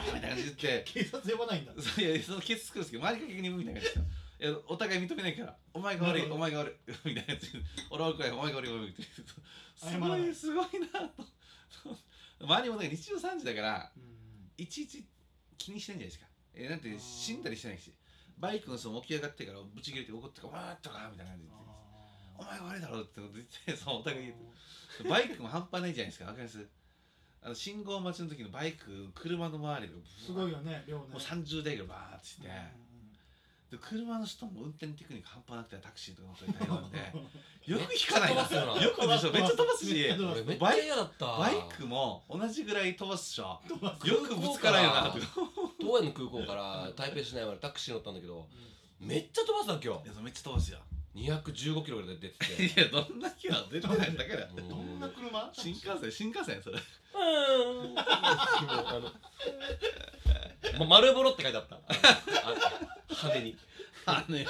[0.06, 0.92] みたいな感じで言って。
[0.94, 1.72] 警察呼ばないんだ。
[1.74, 4.00] いやそのケツ作るんですけど周りが結局鈍いみたいな感じ
[4.40, 5.58] でお互い認めないから。
[5.74, 7.52] お前が悪いお前が悪いみたいなやつ。
[7.90, 9.34] 俺は悪くないお前が悪いお前が悪いって言うと
[9.88, 10.36] すごい。
[10.36, 11.26] すごいなと。
[12.46, 14.04] 周りもなんか日常3時だからうん。
[14.58, 15.06] いちいち
[15.58, 16.26] 気にしてんじゃないですか。
[16.56, 17.94] えなんて死んだりしてないし。
[18.38, 21.52] バイクの人も起き上がってからぶち切れて怒ってから「わーっとか」みたいな感じで
[22.36, 23.30] 「お前が悪いだろ」って言っ
[23.68, 24.34] てそうお互い
[25.08, 26.58] バイクも半端ないじゃないですかわかります？
[27.44, 29.94] あの信号待ちの時のバイク車の周りが
[30.26, 31.04] すごいよね量ね。
[31.12, 32.82] もう30台ぐらいバーって、うん
[33.72, 36.98] で車の人も運転テクニック半端なくてタクシーとか乗って台湾で
[37.72, 38.42] よく引かないな。
[38.42, 38.84] めっちゃ飛ばすよな。
[38.84, 39.32] よくでしょ。
[39.32, 40.42] めっちゃ飛ばすしめっちゃ飛ばす。
[40.42, 41.26] 俺めっちゃ嫌だった。
[41.40, 43.62] バイクも同じぐらい飛ばすでしょ。
[43.70, 44.06] 飛ばす。
[44.10, 45.10] よくぶつからんよな。
[45.10, 45.22] って
[45.80, 48.46] 東園の空港から台北市内までタクシー乗ったんだけど
[49.00, 50.80] めっちゃ飛ばすわ今いやめっちゃ飛ばすよ。
[50.80, 52.64] 日215キロぐらいで出てて。
[52.82, 55.50] いやどんな気は出てないんだからどんな車？
[55.54, 56.12] 新幹線？
[56.12, 56.78] 新幹線それ。
[56.78, 58.00] うーん。
[58.00, 59.12] あの
[60.80, 61.76] ま丸ボロって書いてあった。
[61.76, 62.72] あのあ
[63.10, 63.58] 派手に。
[64.06, 64.48] あね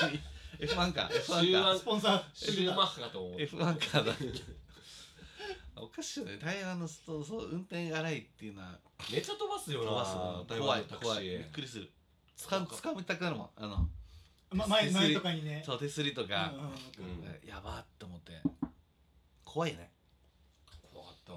[0.59, 1.77] F1 か F1 か。
[1.77, 2.23] スポンサー。
[2.33, 4.13] シューマッハかと思う F1 かだ
[5.75, 6.37] おかしいよね。
[6.37, 8.77] 台湾の人そう運転が荒いっていうのは。
[9.11, 9.89] めっちゃ飛ばすよな。
[9.89, 10.05] 飛ば
[10.45, 11.23] す台怖い怖い。
[11.23, 11.91] びっーくりする。
[12.35, 13.49] つかつかみたくなるもん。
[13.55, 13.89] あの
[14.51, 15.63] ま前前とかにね。
[15.65, 16.51] そう手すりとか。
[16.53, 17.25] うんうんうん。
[17.25, 17.47] うん。
[17.47, 18.41] やばーって思って。
[19.45, 19.91] 怖いよね
[21.27, 21.33] あ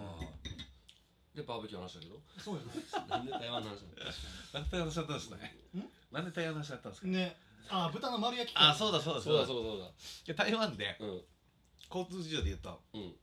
[1.35, 2.21] ーでバーベキューの話だけど。
[2.39, 2.73] そうよね。
[3.09, 3.83] なんで台湾の話
[4.53, 5.57] なんで台湾の話だったんですね。
[6.13, 7.37] なんで台湾の話だったんですかね。
[7.71, 9.43] あ豚の丸焼きあそうだそうだそうだ。
[9.43, 9.91] うそうだそうだ。
[10.27, 11.21] で台湾でうん。
[11.91, 13.15] 交通事情で言うとうん。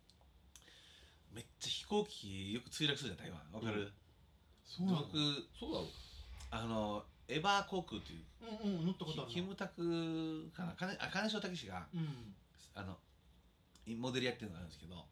[1.34, 3.40] めっちゃ飛行機よく墜落するじゃん台湾。
[3.54, 3.94] わかる、
[4.66, 5.02] そうなの？
[5.04, 5.14] 僕
[5.58, 5.88] そうなの？
[6.52, 8.24] あのエバー航空っていう
[8.64, 9.34] うんうん乗ったことあるな。
[9.34, 10.74] キムタクかな。
[10.78, 12.36] 金あ金城武がうん。
[12.76, 12.98] あの
[13.98, 15.06] モデルやってるのがあるんですけど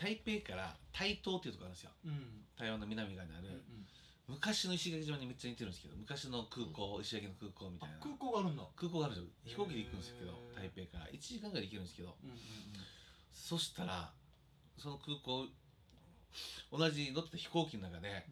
[0.00, 1.90] 台北から台東っていうところあるんですよ。
[2.06, 2.44] うん。
[2.58, 3.86] 台湾の南側にある、うん
[4.26, 7.96] 昔の石垣島にめっちゃ似てるんですけど昔の空港、石垣の空港みたいな。
[7.96, 8.64] あ空港があるんだ。
[8.74, 9.66] 空港があるんですよ。
[9.68, 11.10] 飛行機で行くんですけど台北から。
[11.12, 12.36] 1時間ぐらいで行けるんですけどうんうん
[13.34, 14.10] そしたら
[14.78, 15.44] その空港
[16.72, 18.24] 同じ乗ってた飛行機の中で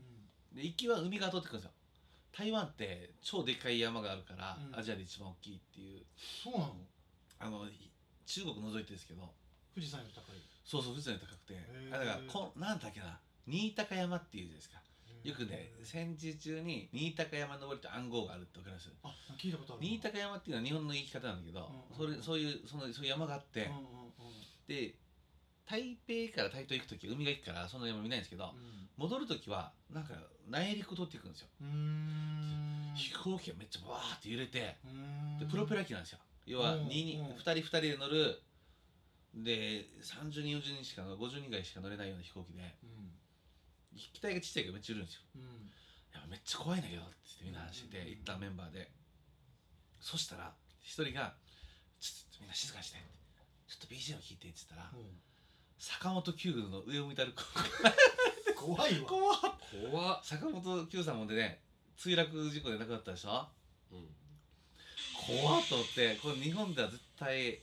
[0.54, 1.72] で行きは海側通ってくるんですよ
[2.36, 4.78] 台湾って超でかい山があるから、うん。
[4.78, 6.02] アジアで一番大きいっていう。
[6.16, 6.74] そうなの？
[7.38, 7.66] あの
[8.24, 9.34] 中国除いてですけど
[9.74, 10.40] 富士山より高い。
[10.64, 11.54] そうそう富士山より高くて。
[11.54, 11.94] ー。
[11.94, 14.82] あだからこんなんだっけな新高山っていうじゃないですか。
[15.22, 18.90] よくね戦時中に新高山登りって暗号があるってわかります？
[19.04, 19.86] あ聞いたことある。
[19.86, 23.84] 新高山っていうのは日本の言い方なんだけど、うんそれそういうそのそういう山があって、うんうん
[24.66, 24.94] で
[25.64, 28.52] 台北から台東行く時海が行くからその山見ないんですけど、
[28.96, 30.14] 戻る時はなんか
[30.48, 31.48] 内陸通っていくんですよ、
[32.94, 34.76] 飛行機がめっちゃバーって揺れて
[35.40, 36.18] でプロペラ機なんですよ。
[36.46, 36.88] 要はうん。
[36.88, 37.26] 2, うん。
[37.36, 38.42] 2人2人で乗る
[39.34, 42.76] で30人40人しか50人ぐらいしか乗れないような飛行機で。
[42.82, 43.12] うん。
[43.96, 45.22] 機体がちっちゃいからめっちゃ揺るんですよ。
[45.36, 45.42] うん。
[45.42, 45.46] い
[46.14, 48.04] やめっちゃ怖いんだけどってみんな話してうん。
[48.04, 48.90] て行ったメンバーで。
[50.00, 51.36] そしたら一人が
[52.00, 52.98] 「ちょっとみんな静かにして」
[53.68, 54.92] ちょっと BGM 聞いて」って言ったら
[55.78, 57.42] 坂本九の上を見たる子
[58.62, 59.06] 怖いわ。
[59.06, 59.36] 怖っ。
[59.90, 61.60] 怖っ坂本九さんもでね
[61.98, 63.46] 墜落事故で亡くなったでしょ？
[63.92, 64.06] うん。
[65.26, 67.60] 怖っと思ってこれ日本では絶対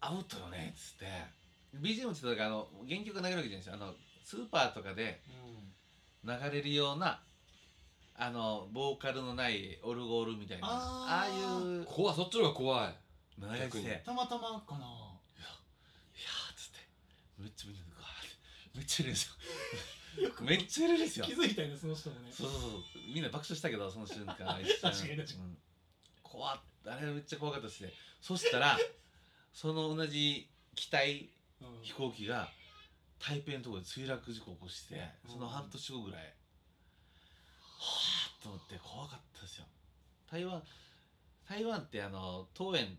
[0.00, 1.06] アウトよねっつって。
[1.76, 3.74] BGM って言ったらあの原曲が流れるわけじゃないですよ。
[3.74, 5.20] あのスーパーとかで
[6.24, 7.20] 流れるような
[8.16, 11.30] あのボーカルのないオルゴールみたいなああい
[11.80, 11.84] う。
[11.84, 12.94] 怖いそっちの方が怖い。
[13.40, 13.84] 流れて逆に。
[13.84, 14.84] ていやたまたまかな。
[14.84, 15.10] ー
[16.50, 16.78] っつって。
[17.38, 17.90] めっちゃみんなで
[18.74, 19.32] めっちゃいるんですよ
[20.42, 21.26] めっちゃいるんですよ。
[21.26, 22.32] 気づいたよねその人もね。
[22.32, 22.82] そうそうそう。
[23.06, 24.36] みんな爆笑したけどその瞬間。
[24.36, 25.14] 確かに確かに。
[25.14, 25.58] うん。
[26.22, 26.60] 怖っ。
[26.86, 27.92] あれめっちゃ怖かったですね。
[28.20, 28.78] そしたら
[29.52, 31.82] その同じ機体うん。
[31.82, 32.50] 飛行機が
[33.18, 36.30] 台北のところで墜落事故を起こしてその半年後ぐらい、は
[37.78, 39.66] あと思って怖かったですよ。
[40.30, 40.62] 台湾
[41.46, 42.98] 台湾ってあの桃園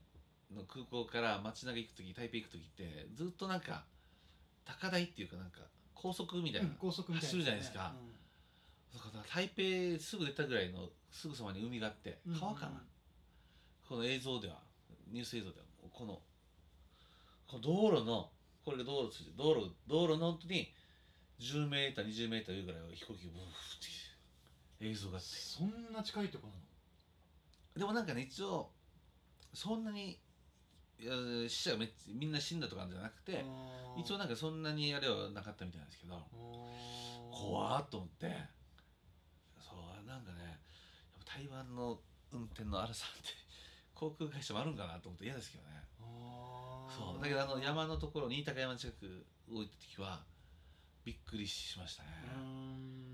[0.54, 3.86] の空港から街中行く時台北行く時ってずっとなんか
[4.65, 5.62] 高台っていうかなんか
[6.02, 7.94] 高速みたいな、うん高速みたいな走るじゃないですか。
[8.94, 12.40] だから台北すぐ出たぐらいのすぐそばに海があってうん。
[12.40, 12.82] 川かな、
[13.88, 14.56] この映像では
[15.12, 16.20] ニュース映像ではこの
[17.48, 18.30] この道路の
[18.66, 20.74] これが道路ついて道路道路の本当に
[21.40, 23.46] 10メーター20メーターいうぐらいを飛行機がブーっ
[24.80, 25.28] て映像があって。
[25.30, 26.60] そんな近いとこなの？
[27.78, 28.70] でもなんかね一応
[29.54, 30.20] そんなに
[31.02, 33.44] いや死者がめっちゃみんな死んだとかじゃなくて
[33.98, 36.22] 一応なんかそんなにあれはなかったみたいなんですけど
[37.32, 38.28] 怖っと思って
[39.58, 42.00] そうなんかねやっぱ台湾の
[42.32, 43.30] 運転の荒さって
[43.96, 45.82] 航空会社もあるんかなと思って嫌ですけどね。
[46.00, 50.24] そうだけどあの山のところ新高山近く置いた時は
[51.04, 52.10] びっくりしましたね。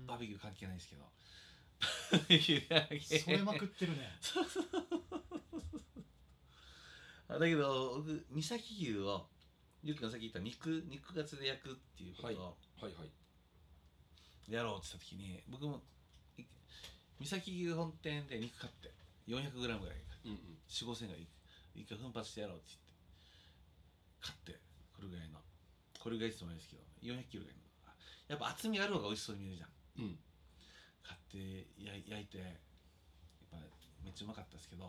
[0.06, 1.02] バーベキュー関係ないですけど。
[2.12, 3.00] バーベキューだけ。
[3.00, 4.18] それまくってるね。
[5.27, 5.27] あ
[7.28, 9.26] だけど僕三崎牛を
[9.82, 13.10] ゆうきがさっき言った肉肉ガツで焼くっていうことをはいはい
[14.52, 15.82] やろうって言った時に僕も
[16.38, 16.42] い
[17.20, 18.90] 三崎牛本店で肉買って
[19.28, 19.78] 400g ぐらい
[20.24, 20.58] うんうん。
[20.68, 21.28] 4 5千円がいい
[21.74, 22.92] 一回奮発してやろうって言って
[24.20, 24.60] 買って
[24.96, 25.38] これぐらいの
[26.00, 27.68] これぐらいってもないですけど400キロぐらいの
[28.28, 30.04] やっぱ厚みがある方が美味しそうに見えるじゃん。
[30.04, 30.18] うん。
[31.00, 32.56] 買ってや焼いてやっ
[33.50, 33.56] ぱ
[34.04, 34.84] めっちゃうまかったですけど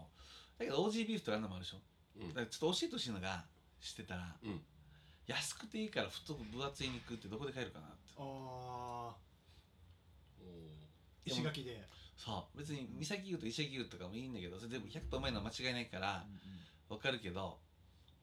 [0.59, 1.77] だけど OG ビーフとかあんなのもあるでしょ。
[1.77, 3.45] うんだからちょっと教えてほしいのが
[3.81, 4.61] 知ってたら、うん。
[5.27, 7.95] 安くていいから太く分厚い肉ってどこで買えるかなって。
[8.17, 9.15] ああ
[10.41, 11.85] お石垣で。
[12.17, 12.57] そう。
[12.57, 16.25] 別に三崎牛と石垣牛とかもいいんだけどそれ全部100%うまいのは間違いないから
[16.89, 17.59] 分かるけど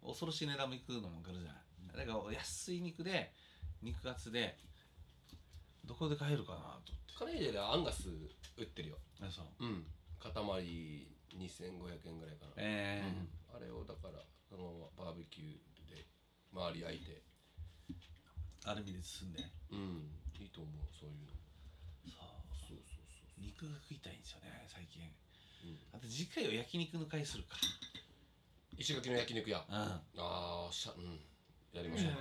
[0.05, 2.07] 恐ろしい値段もいくのも分かるじゃない。
[2.07, 3.33] だから安い肉で
[3.83, 4.59] 肉厚で
[5.85, 8.09] どこで買えるかなとカレーでアンガス
[8.59, 8.99] 売ってるよ。
[9.23, 9.65] あそう。
[9.65, 9.87] うん。
[10.19, 12.53] 塊2500円ぐらいかな。
[12.57, 13.57] えうん。
[13.57, 16.07] あれをだからそのままバーベキューで
[16.53, 17.23] 周り焼いて。
[18.65, 19.45] ー、アルミで包んで。
[19.73, 20.11] うん。
[20.41, 21.37] いいと思うそういうの。
[22.69, 22.75] そう。
[22.75, 25.03] そうそうそ肉が食いたいんですよね最近。
[25.03, 27.57] う、うん、あと次回は焼肉の会するか。
[28.77, 29.65] 石垣の焼肉屋。
[29.69, 29.75] うん。
[29.75, 31.21] ああしゃうん。
[31.73, 32.13] やりましょう、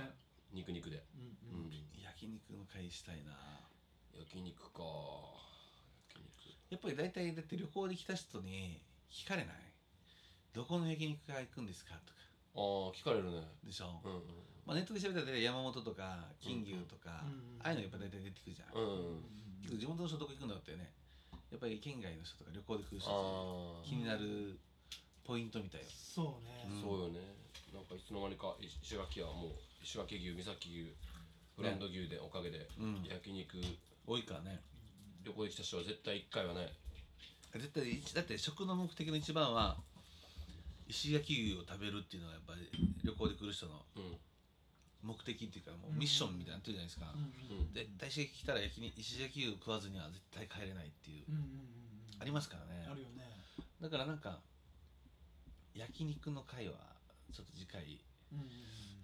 [0.52, 1.04] 肉肉で。
[1.14, 1.70] うんううん。
[1.70, 3.32] ん焼焼肉の会したいな。
[4.12, 4.80] 焼肉か。
[6.08, 6.56] 焼肉。
[6.70, 9.56] やっぱり大体だって旅行で来た人に聞かれない？
[10.52, 11.94] どこの焼肉屋行くんですか？
[12.06, 12.18] とか。
[12.56, 13.42] ああ聞かれるね。
[13.64, 14.12] でしょ、うん
[14.64, 19.22] まあ、ネットで調べたら山本とか金牛とか、うんああいうのやっぱ大体出てくるじゃん、うんうん
[19.62, 20.90] けど地元の人どこ行くんだってね
[21.50, 24.58] やっぱり県外の人とか旅行で来る人ああ気になる
[25.26, 25.86] ポイントみたいよ。
[25.90, 26.66] そうね。
[26.70, 26.82] うん。
[26.82, 27.20] そうよね。
[27.74, 30.94] なんかいつの間にか石石垣はもう石垣牛三崎牛
[31.58, 33.02] ブランド牛でおかげでうん。
[33.04, 33.58] 焼肉。
[34.06, 34.62] 多いからね。
[35.26, 36.70] 旅行で来た人は絶対一回はね
[37.58, 39.76] 絶対一だって食の目的の一番は
[40.88, 42.68] 石焼き牛を食べるっていうのがやっぱり
[43.04, 44.16] 旅行で来る人のうん。
[45.02, 47.58] 目的っていうかもうミッションみたいになってるじゃないですか、うん。
[47.58, 47.72] うん。
[47.72, 51.76] 絶対石焼き来たら焼きに石焼き牛食わずには絶対帰れないっていう、うんうんうん
[52.18, 52.88] ありますからね。
[52.90, 53.28] あるよね。
[53.78, 54.40] だからなんか
[55.74, 56.96] 焼肉の会は
[57.30, 58.00] ちょっと次回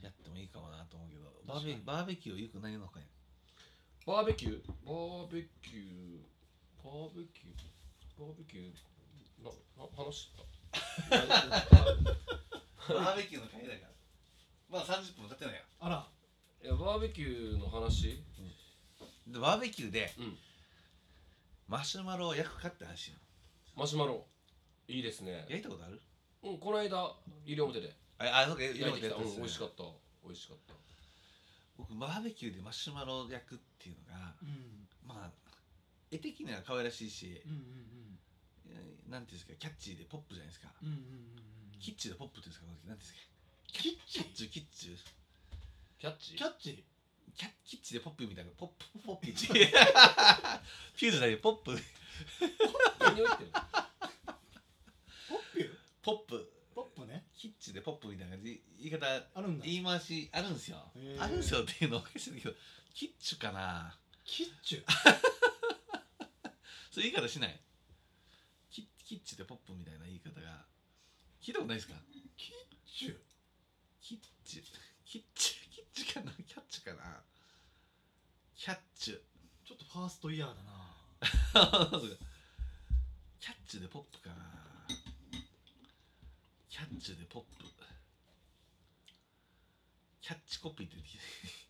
[0.03, 3.03] やってもいいかもなと思うけどバーベバーベキューよく何の会？
[3.03, 3.09] や
[4.07, 4.67] バーベキュー？
[4.87, 6.25] バーベキュー。
[6.83, 7.72] バーベキュー
[8.23, 8.75] バーベキュー
[9.43, 10.47] なな話した
[12.95, 13.91] バーベキューの会だから。
[14.71, 15.61] まだ30分経ってないよ。
[15.81, 16.07] あら。
[16.63, 18.23] いやバーベキューの話？
[19.27, 20.39] でバーベキューでうん。
[21.67, 23.19] マシュマロを焼くかって話よ。
[23.77, 24.25] マシュマロ。
[24.87, 25.45] いいですね。
[25.49, 26.01] 焼いたことある？
[26.45, 29.83] うんこの間西表でああそうか焼いてきた、うん、やつ美味しかった。
[30.25, 30.75] 美味しかった。
[31.77, 34.87] 僕バーベキューでマシュマロを焼くっていうのがうん。
[35.09, 35.31] まあ
[36.11, 38.02] 絵的には可愛らしいし、うんうんえー
[39.13, 41.05] なんていうんですかキャッチーでポップじゃないですか、うんうんうんう
[41.39, 43.33] んキッチュでポップっていうんですかこの時なんていうんですか。
[43.67, 44.97] キッチキャッチュキッチュ
[45.99, 46.85] キャッチキャッチ
[47.35, 51.77] キャキッチでポップみたいなポップポッピーチ フューズだポップ。
[53.01, 53.51] 何を言ってる
[55.29, 56.53] ポッピュポップ。
[56.73, 57.27] ポップね。
[57.37, 58.63] キッチでポップみたいな感じ。
[58.79, 59.65] 言い方あるんだ。
[59.65, 60.89] 言い回しあるんですよ。
[60.95, 61.21] へー。
[61.21, 62.55] あるんですよっていうのおかしいんだけど
[62.95, 63.99] キッチュかな。
[64.25, 64.85] キッチュ？
[66.93, 67.61] そういう言い方しない
[69.13, 70.65] キキッチでポップみたいな言い方が
[71.43, 71.97] 聞いたことないですか？
[72.35, 73.17] キッチュ？
[74.01, 74.63] キッチ
[75.05, 76.33] キッチキッチかな？
[76.33, 77.21] キャッチかな？
[78.57, 79.21] キャッチ
[79.67, 80.97] ちょっとファーストイヤーだな。
[83.39, 84.37] キャッチでポップかな？
[86.71, 87.49] キャッチでポップ。
[90.23, 90.97] キャッチコピーって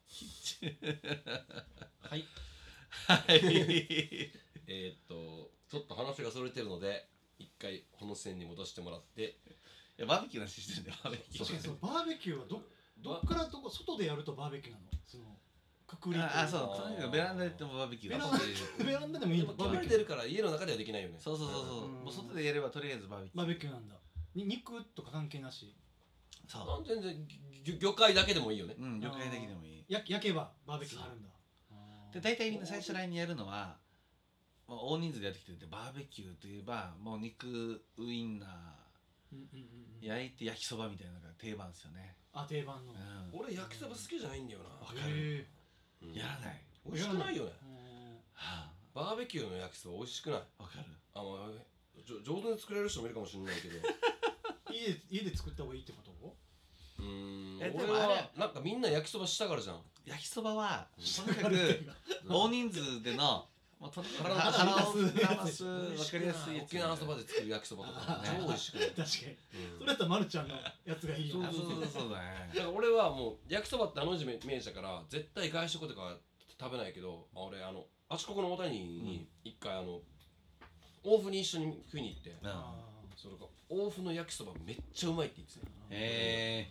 [0.08, 0.78] キッチ
[2.08, 2.24] はい。
[3.08, 3.40] はい。
[4.68, 7.10] えー、っとちょっと話がそれてるので
[7.42, 9.38] 一回この線に戻してもらって
[9.98, 11.44] いやバーベキューの話してるんだよバーベキュー。
[11.44, 12.62] 確かにそう バーベキューはど
[12.98, 14.86] どっからどこ外でやるとバーベキューなの？
[15.06, 15.38] その
[15.86, 16.40] くくりというか。
[16.40, 16.82] ああそう。
[16.82, 18.54] とにかくベランダでやってもバーベキューベラン外で。
[18.78, 21.18] ダベランダでもいいのバーベキュー離れてるから家の中ではできないよね。
[21.20, 21.84] そうそうそうそう。
[21.86, 23.36] うんもう外でやればとりあえずバーベキュー。
[23.38, 23.96] バーベキューなんだ。
[24.34, 25.74] に肉とか関係なし。
[26.48, 27.26] そあ全然
[27.64, 28.74] ぎ魚介だけでもいいよね。
[28.78, 29.84] ううん魚介だけでもいい。
[29.88, 31.28] や焼けばバーベキューになるんだ。
[32.12, 33.80] で大体みんな最初ラインにやるのは、まあ、
[34.68, 42.92] 大人数でやってきててバーベキューといえばもう肉ウインナー焼いて焼きそばみたいなのが定番ですよね、あ定番の。
[42.92, 42.96] う
[43.32, 44.64] 俺焼きそば好きじゃないんだよな。
[44.86, 45.00] わかる。
[45.08, 45.46] へ
[46.02, 46.12] うん。
[46.12, 47.52] ん、やらない、美味しくないよね。
[47.64, 50.40] えはバーベキューの焼きそば美味しくない。
[50.58, 50.84] あ、わかる。
[51.14, 51.48] あの
[52.04, 53.78] じょ上手に作れる人もいるかもしれないけど。
[54.72, 56.12] 家で家で作った方がいいってこと？
[56.98, 57.62] うーん。
[57.62, 58.14] えで俺もあれ。
[58.14, 59.82] はなんかみんな焼きそばしたからじゃん。
[60.04, 61.04] 焼きそばはうん。
[61.04, 61.84] とにかく
[62.28, 63.48] 大人数での
[63.82, 69.02] もうとにかく腹を腹を満たす分かりやすい沖縄そばで作る焼きそばとか超美味しくない、確かに。
[69.02, 69.78] うん。
[69.78, 76.14] それやったらまるちゃんのやつがいいよあそうそうそうだねだから俺はもう焼きそばってあの字イメージだから絶対外食とか
[76.60, 79.98] 食べないけどあ俺あのあちここの大谷に一回あの
[81.02, 82.38] 大府に一緒に食いに行って
[83.16, 86.70] それが大府の焼きそばめっちゃうまいって言っててーへ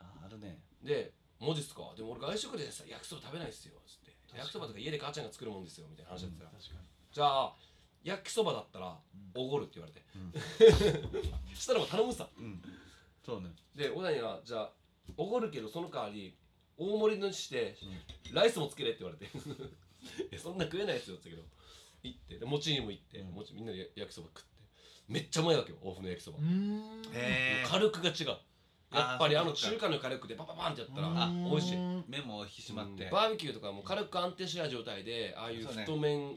[0.00, 6.50] ああるねで「文字っすか?」でも俺外食でさ焼きそば食べないっすよつってかに焼きそばとか家で母ちゃんが作るもんですよみたいな話だったら、
[7.12, 7.54] じゃあ
[8.04, 8.96] 焼きそばだったら
[9.34, 11.52] おごるって言われて、うん。
[11.54, 12.28] したらもう頼むさ。
[12.36, 12.62] うん。
[13.24, 13.50] そうね。
[13.74, 14.72] で小谷がじゃあ
[15.16, 16.36] おごるけどその代わり
[16.76, 17.76] 大盛りにして、
[18.32, 20.38] ライスもつけれって言われて。
[20.38, 21.58] そんな食えないですよって言ったけど。
[22.04, 23.30] 行ってで餅にも行って、うん。
[23.32, 24.48] 餅みんなで焼きそば食って。
[25.08, 26.44] めっちゃうまいわけよ大船の焼きそば、うー。
[26.44, 28.38] んへえ火力が違う
[28.92, 31.76] やっぱりあの中華の火力でパパパンってやったらあ美味しい。
[32.08, 33.10] 目も引き締まって、うん。
[33.10, 35.82] バーベキューとかも軽く安定した状態でああいうそうね。
[35.82, 36.36] 太麺、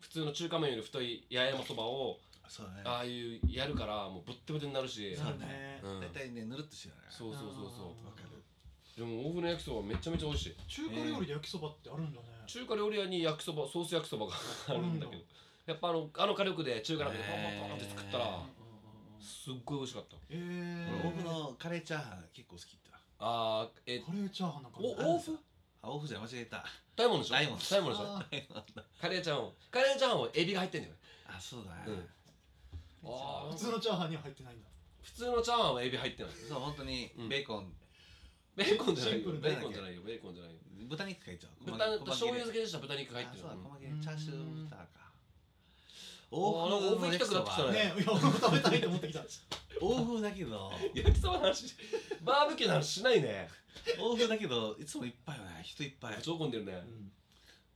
[0.00, 2.82] 普通の中華麺より太い八重山そばをそうね。
[2.84, 5.16] ああいうやるからもうぶってぶてになるし。
[5.18, 5.80] なるね。
[5.82, 6.00] うん。
[6.00, 7.08] 大体ねぬるっとしてるよね。
[7.10, 8.36] そうそうそうそわかる。
[8.36, 10.56] うでも大船焼きそばめちゃめちゃ美味しい。
[10.68, 12.26] 中華料理で焼きそばってあるんだね。
[12.46, 14.34] 中華料理屋に焼きそばソース焼きそばが
[14.68, 15.22] あるんだけど。
[15.64, 18.42] やっぱあのあの火力で中華鍋でポンポンポンって作ったら
[19.24, 20.16] すっごい美味しかった。
[20.28, 21.00] えー。
[21.00, 25.38] 俺僕のカレーチャーハン結構好きってあーえカレーチャーハンなんかおある大府
[25.82, 26.64] あオフじゃ間違えた。
[26.96, 27.34] 大門でしょ？
[27.34, 27.58] 大門。
[27.58, 28.16] 大門でしょ。
[28.16, 28.26] あ
[29.00, 31.00] カレーチャーハンカレーチャーハンはエビが入ってんだよね。
[31.26, 33.10] あそうだね、うん。
[33.10, 34.68] あ普通のチャーハンには入ってないんだ。
[35.02, 36.32] 普通のチャーハンはエビ入ってない。
[36.48, 37.28] そう本当にうん。
[37.28, 37.72] ベーコン、
[38.56, 39.18] ベーコンじゃないよ。
[39.18, 40.02] シンプルベーコンじゃないよ。
[40.02, 40.60] ベーコンじゃないよ。
[40.88, 41.52] 豚肉かいちゃう。
[41.64, 43.44] 豚と醤油漬けでした豚肉入ってる。
[43.44, 43.62] あそうだうん。
[43.64, 45.03] 細切れチャーシュー豚か
[46.34, 49.20] おーなんかオフ行きたくなってきたねねいや俺も食べたいと思ってきた。
[49.80, 50.72] 欧風だけど。
[50.94, 51.76] 焼きそばの話
[52.22, 53.48] バーベキューの話しないね。
[54.00, 55.62] 欧風だけどいつもいっぱいよね。
[55.62, 56.18] 人いっぱい。
[56.20, 56.72] 超混んでるね。
[56.72, 57.12] うん。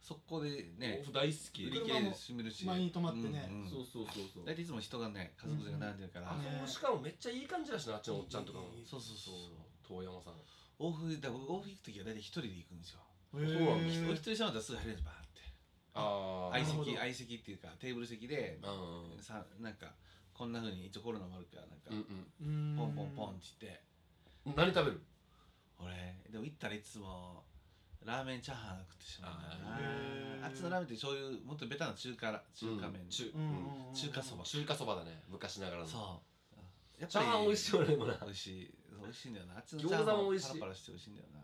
[0.03, 1.65] そこでね大好き。
[1.65, 2.67] 売り切れで閉めるし。
[2.67, 3.47] 前に泊まってね。
[3.49, 3.71] うんうん。
[3.71, 4.45] そうそうそうそう。
[4.45, 8.67] 大体いつも人がね家族連れが並んでるから、あそこしかもめっちゃいい感じだしなあっちのおっちゃんとかも。
[8.83, 9.35] そうそうそう。
[9.87, 10.35] 遠山さん。
[10.79, 13.01] 欧風だから僕欧風行く時は大体一人で行くんですよ。
[13.33, 15.28] そうなんですお一人様だったらすぐ入れるんです
[16.53, 19.93] 相席相席っていうかテーブル席でうんさなんか
[20.35, 21.95] こんな風に一応コロナもあるからなんか、う
[22.47, 22.77] んうん。
[22.77, 23.83] ポンポンポンって言って。
[24.47, 24.55] うん。
[24.55, 25.03] 何食べる？
[25.81, 27.43] 俺でも行ったらいつも
[28.05, 33.43] ラーメンチャーハン食ってしまうんあっちのラーメンって醤油もっとベタな中華ら中華麺、中うん。
[33.43, 33.89] うん。
[33.89, 33.95] うん。
[33.95, 34.45] 中華そば。
[34.45, 35.23] 中華そばだね。
[35.29, 35.89] 昔ながらの。
[35.89, 36.23] そ
[36.57, 37.01] う。
[37.01, 38.15] やっチャーハン美味しいよねでもな。
[38.23, 38.75] 美味しい。
[39.03, 39.57] 美味しいんだよな。
[39.57, 41.43] あっちの餃子チャーハンもパラパラして美味しいんだよな。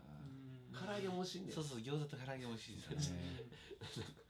[0.79, 1.55] 唐揚げも美味しいんだよ。
[1.55, 3.43] そうそう餃子と唐揚げ美味しいですよね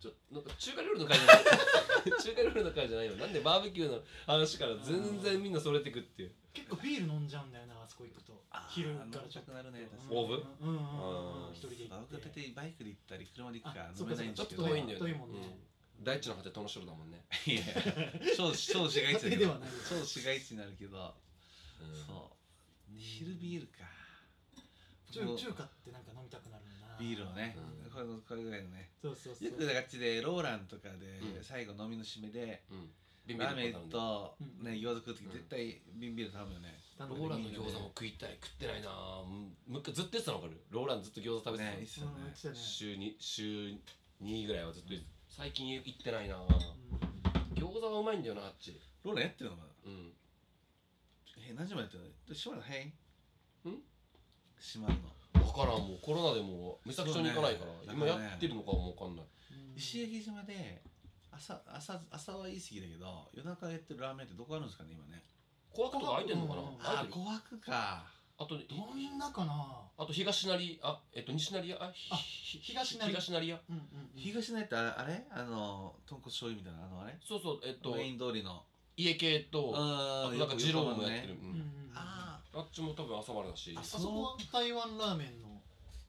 [0.00, 1.42] ちょなんか中華料理の会じゃない。
[2.22, 3.16] 中華料理の会じゃないよ。
[3.16, 6.34] なんでバーベキューの話から全然みんなそれてくっていう。
[6.52, 8.44] 結構ビール飲んじゃうんだよなあそこ行くと。
[8.70, 9.52] 昼からちょっと。
[9.52, 10.16] なるね確かに。
[10.16, 10.34] オーブ？
[10.60, 11.46] うんうんうん。
[11.48, 12.30] うん一人で行って。
[12.30, 14.62] 体バイクで行ったり車で行くからあ飲めないんですけど。
[14.62, 15.06] ちょっと遠いんだよね。
[15.06, 15.38] 遠いもんね。
[15.98, 16.04] うん。
[16.04, 17.26] 大地の果て殿城だもんね。
[17.44, 17.62] いや
[18.36, 21.14] 超超市街地だけど家庭ではない超市街地になるけど、
[21.80, 22.06] うん。
[22.06, 22.30] そ
[22.88, 22.94] う。
[22.96, 23.84] 昼ビールか。
[25.10, 26.67] 中中華ってなんか飲みたくなるな
[26.98, 27.90] ビールをね、うん。
[27.90, 28.90] これのこれぐらいのね。
[29.00, 29.48] そうそうそう。
[29.48, 31.44] よくあっちでローランとかでうん。
[31.44, 32.90] 最後飲みの締めで、うん。
[33.26, 34.64] ビンビンラーメンと、うん。
[34.64, 35.32] ね、餃子食う時うん。
[35.32, 38.38] 絶対瓶ビール頼むよね、ローランの餃子も食いたい。
[38.42, 38.88] 食ってないな。
[39.22, 40.60] うんむっずっと言ってたの分かる？
[40.70, 41.76] ローランずっと餃子食べてたの。
[41.76, 42.12] ねいいっすよね。
[42.16, 42.54] うん言ってたね。
[42.56, 43.74] 週に週
[44.22, 46.36] 2ぐらいはずっと言って最近行ってないな。
[46.36, 46.48] うん。
[47.54, 48.80] 餃子がうまいんだよなあっち。
[49.04, 50.12] ローランやってるのまだうん。
[51.48, 52.34] え何時までやってるの？
[52.34, 52.92] 閉まるの早いん？
[54.58, 55.00] 閉まるの。
[55.00, 55.17] 分
[55.58, 57.92] からんもうコロナでもう三崎町に行かないから、そうね。
[57.92, 59.26] 今やってるのかも分かんない。
[59.74, 60.82] 石垣島で
[61.30, 65.22] 朝朝朝は言い過ぎだけど夜中やってるラーメンってどこあるんですかね今ね。
[65.70, 66.62] 小枠とか開いてんのかな？
[66.62, 66.78] うん。
[66.78, 67.14] 開いてる。
[67.14, 68.06] あ琥珀か。
[68.40, 73.06] あとどんなかなあと東成あえっと西成屋あひあひ東成。
[73.06, 73.60] 東成屋？
[73.68, 74.10] うんうんうん。
[74.14, 74.90] 東成ってあれ？
[74.96, 77.18] あれあの豚骨醤油みたいなあのあれ？
[77.26, 78.62] そうそうえっとメイン通りの。
[78.96, 81.58] 家系とああとなんか二郎もやってる、ううんうん。
[81.58, 83.74] んああっちも多分朝までだし。
[83.76, 85.62] ああそこは台湾ラーメンの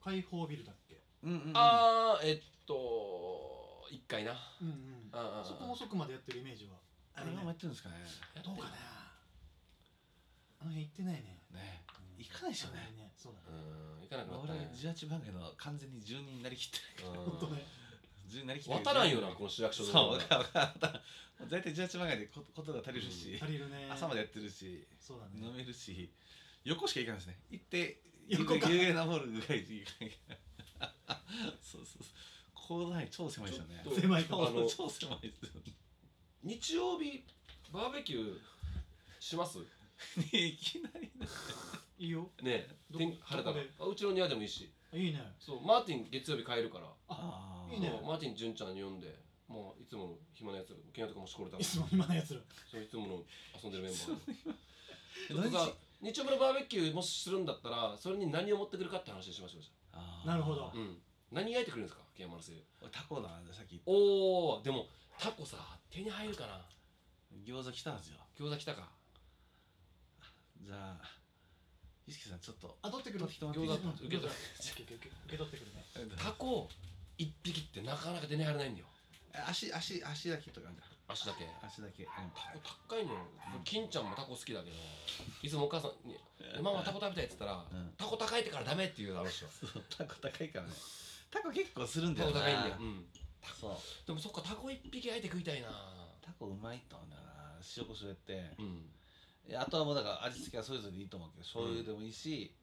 [0.03, 0.95] 開放ビルだっけ？
[0.95, 1.53] ーうんうんうん。
[1.55, 4.33] あーえっと1階な。
[4.62, 5.09] うんうん。
[5.12, 6.71] ああそこも遅くまでやってるイメージは。
[7.15, 7.95] あれ今もやってるんですかね。
[8.43, 8.75] どうかな？
[10.62, 11.39] あの辺行ってないね。
[11.51, 11.83] ね。
[11.93, 13.13] うん行かないですよね。
[13.15, 17.09] そうだうねん行かなくなった俺ね18番街の完全に住人になりきってる。
[17.09, 17.15] うん。
[17.31, 17.65] ほんとね
[18.27, 18.83] 住人になりきってる。
[18.83, 20.99] 渡らんよなこの市役所そう分かる分かる。
[21.49, 23.88] 大体18番街でこことが足りるし、足りるね。
[23.89, 24.85] 朝までやってるし。
[24.99, 25.39] そうだね。
[25.47, 26.12] 飲めるし
[26.63, 27.39] 横しか行かないですね。
[27.50, 31.24] 行って横か有名なモールぐらいで行かなきゃ
[31.62, 32.80] そうそうそう。
[32.80, 33.82] 広大超狭いですよね。
[33.84, 35.74] ちょっと狭いかあの 超狭いですよね。
[36.43, 37.24] 日曜日
[37.72, 38.39] バーベキュー
[39.19, 39.60] します？
[40.32, 41.28] いきなりね。
[41.98, 42.32] いいよ。
[42.41, 42.76] ねえ。
[42.91, 43.56] ど天晴れたら。
[43.56, 43.72] どこで？
[43.80, 44.72] あうちの庭でもいいし。
[44.93, 45.34] いいね。
[45.39, 46.93] そうマーティン月曜日帰るから。
[47.08, 47.74] あー。
[47.74, 47.89] いいね。
[47.89, 49.28] そうマーティン純ちゃんに呼んで。
[49.48, 52.41] もういつもの暇なやつケンヤとかもしこれたいつも今のやつら。
[52.69, 53.26] そういつもの
[53.63, 55.43] 遊んでるメンバー。
[55.43, 60.27] でとさ日曜日のバーベキューもしするんだったらそれに何を持ってくるかって話しましょうじあー。
[60.27, 60.71] なるほど。
[60.73, 60.97] うん。
[61.31, 62.01] 何焼いてくるんですか？
[62.15, 63.71] ケンヤマルセ俺タコだなさっき。
[63.71, 64.88] 言っおおでも
[65.19, 65.57] タコさ
[65.89, 66.53] 手に入るかな？
[66.57, 66.65] た
[67.45, 68.17] 餃子来たはずよ。
[68.39, 68.89] 餃子来たか。
[70.62, 70.97] じゃあ
[72.07, 72.77] ゆすけさんちょっと。
[72.81, 74.29] あ取ってくる取ってきても餃子受け取る。
[74.59, 76.15] 受け受け取ってくるね。
[76.17, 76.69] タコ
[77.17, 78.88] 一匹ってなかなか手に入らないんだよ。
[79.45, 81.49] 足足足だけとかあるじ足だけ。
[81.66, 82.10] 足だけ、うん。
[82.38, 83.14] タコ高いの。
[83.14, 83.20] よ
[83.66, 84.76] 金ちゃんもタコ好きだけど。
[85.41, 86.16] いつもお母さんに
[86.62, 90.74] 「ママタコ食べたい」っつったらん「タコ高いってからダメ」って言うだろうしそうタコ高いからね。
[91.32, 93.05] タコ結構するんだタよなコ高いんだよ、うん、
[93.60, 93.78] そう。
[94.07, 95.70] でもそっかタコ一匹焼いて食いたいな。
[96.22, 97.57] タコうまいと思うんだよな。
[97.78, 98.55] 塩コショウやって。
[98.60, 98.89] うん。
[99.47, 102.53] いやあとはもうだから味付けはそれぞれでいいと思うけど醤油でもいいし、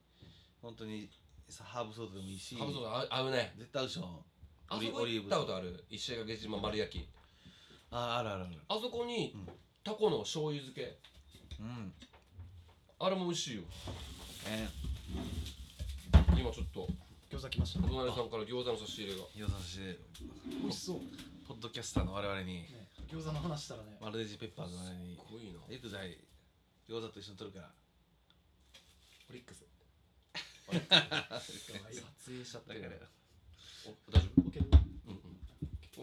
[0.63, 1.11] 本当に
[1.49, 2.55] さハーブソースでもいいし。
[2.57, 3.55] ハブソース合うね。
[3.59, 4.25] 絶対合うでしょ。
[4.69, 5.85] あそオリオリーブこ行ったことある？
[5.91, 7.09] 石垣島丸焼き
[7.91, 8.45] ああるある。
[8.45, 9.49] あるあそこにうん。
[9.85, 10.99] タコの醤油漬け。
[11.61, 11.93] うん。
[12.99, 13.63] あれも美味しいよ。
[14.49, 14.69] え
[16.37, 16.89] 今ちょっと。
[17.31, 19.25] 餃子来ましたお隣さんから餃子の差し入れが。
[19.35, 19.99] ー、餃子差しで
[20.63, 21.01] 美味しそう。
[21.47, 22.63] ポッドキャスターの我々に。
[22.63, 23.97] ね餃子の話したらね。
[24.01, 25.15] マルデジペッパーズの我々に。
[25.17, 25.75] すごいな。
[25.75, 26.19] よく在
[26.89, 27.71] 餃子と一緒に撮るから。
[29.31, 29.65] オリックス。
[30.67, 32.97] 撮影しちゃったからら
[33.87, 34.43] お大丈夫？
[34.43, 34.67] オッケー
[35.07, 35.21] うん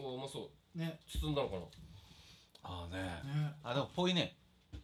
[0.00, 0.04] ん。
[0.04, 1.62] おうまそうね包んだのかな？
[2.62, 3.02] ああね。
[3.02, 3.52] ね。
[3.62, 4.36] あでもぽいね。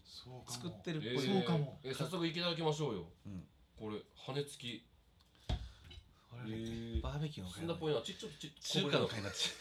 [0.04, 0.56] そうかも。
[0.56, 1.78] 作ってるっぽい、えーそうかも。
[1.82, 3.04] えー早速いただきましょうよ。
[3.26, 3.48] うん。
[3.78, 4.86] これ羽根付き。
[5.48, 7.00] これー。
[7.02, 9.54] バーベキューの会そんなっぽいなちちょっとち中華の会になってる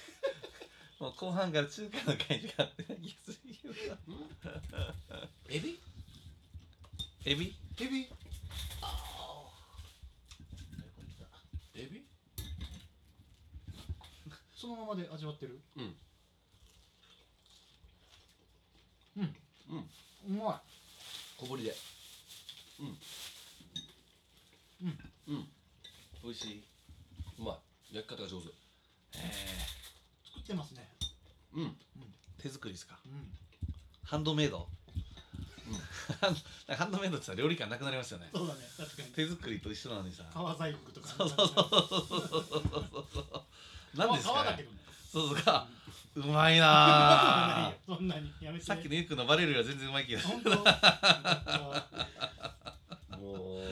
[0.99, 3.95] もう後半から中華の会しかやって気がするよ。
[5.47, 5.80] エビ？
[7.25, 7.55] エビ？
[7.80, 8.09] エビ。
[11.75, 12.05] エビ？
[14.53, 15.61] そのままで味わってる？
[15.77, 15.95] うん
[19.70, 19.78] うん。
[19.78, 20.61] うんうま
[21.38, 21.76] 小ぶりで。
[22.80, 22.97] うん。
[24.82, 24.99] うん。
[25.28, 25.47] うん。
[26.24, 26.63] 美味しい。
[27.39, 27.57] うま
[27.91, 27.95] い。
[27.95, 28.47] 焼き方が上手。
[29.15, 29.20] え。
[29.20, 30.89] い作ってますね。
[31.53, 31.63] うん。
[31.65, 31.70] ー、
[32.41, 32.99] 手作りですか。
[33.05, 33.34] うん。
[34.03, 34.67] ハンドメイド、
[36.20, 36.36] ハン
[36.67, 38.30] ドハンドメイドってさ料理感なくなりますよね。
[38.34, 38.61] そうだね。
[38.78, 39.09] 確かに。
[39.13, 40.24] 手作りと一緒なのにさ。
[40.34, 41.07] 革細工とか。
[41.09, 43.22] そうそうそうそ
[43.95, 44.34] うなん ですか？
[44.34, 44.78] ね革だけどね。
[45.11, 45.43] そうそう。
[45.43, 45.67] か。
[45.70, 45.78] うまい
[46.14, 48.66] そんななにそんなにやめて。
[48.66, 50.49] さっきのゆうくんのバレるよりは全然うまいけど本当？
[53.18, 53.70] もう。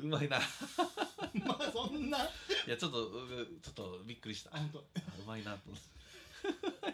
[0.00, 0.38] うまいな
[1.44, 2.18] まあそんな。
[2.18, 2.30] い
[2.66, 3.10] やちょっとう
[3.62, 4.50] ちょっとびっくりした。
[4.50, 4.78] 本当？
[4.78, 4.82] う
[5.26, 5.88] まいなと思って。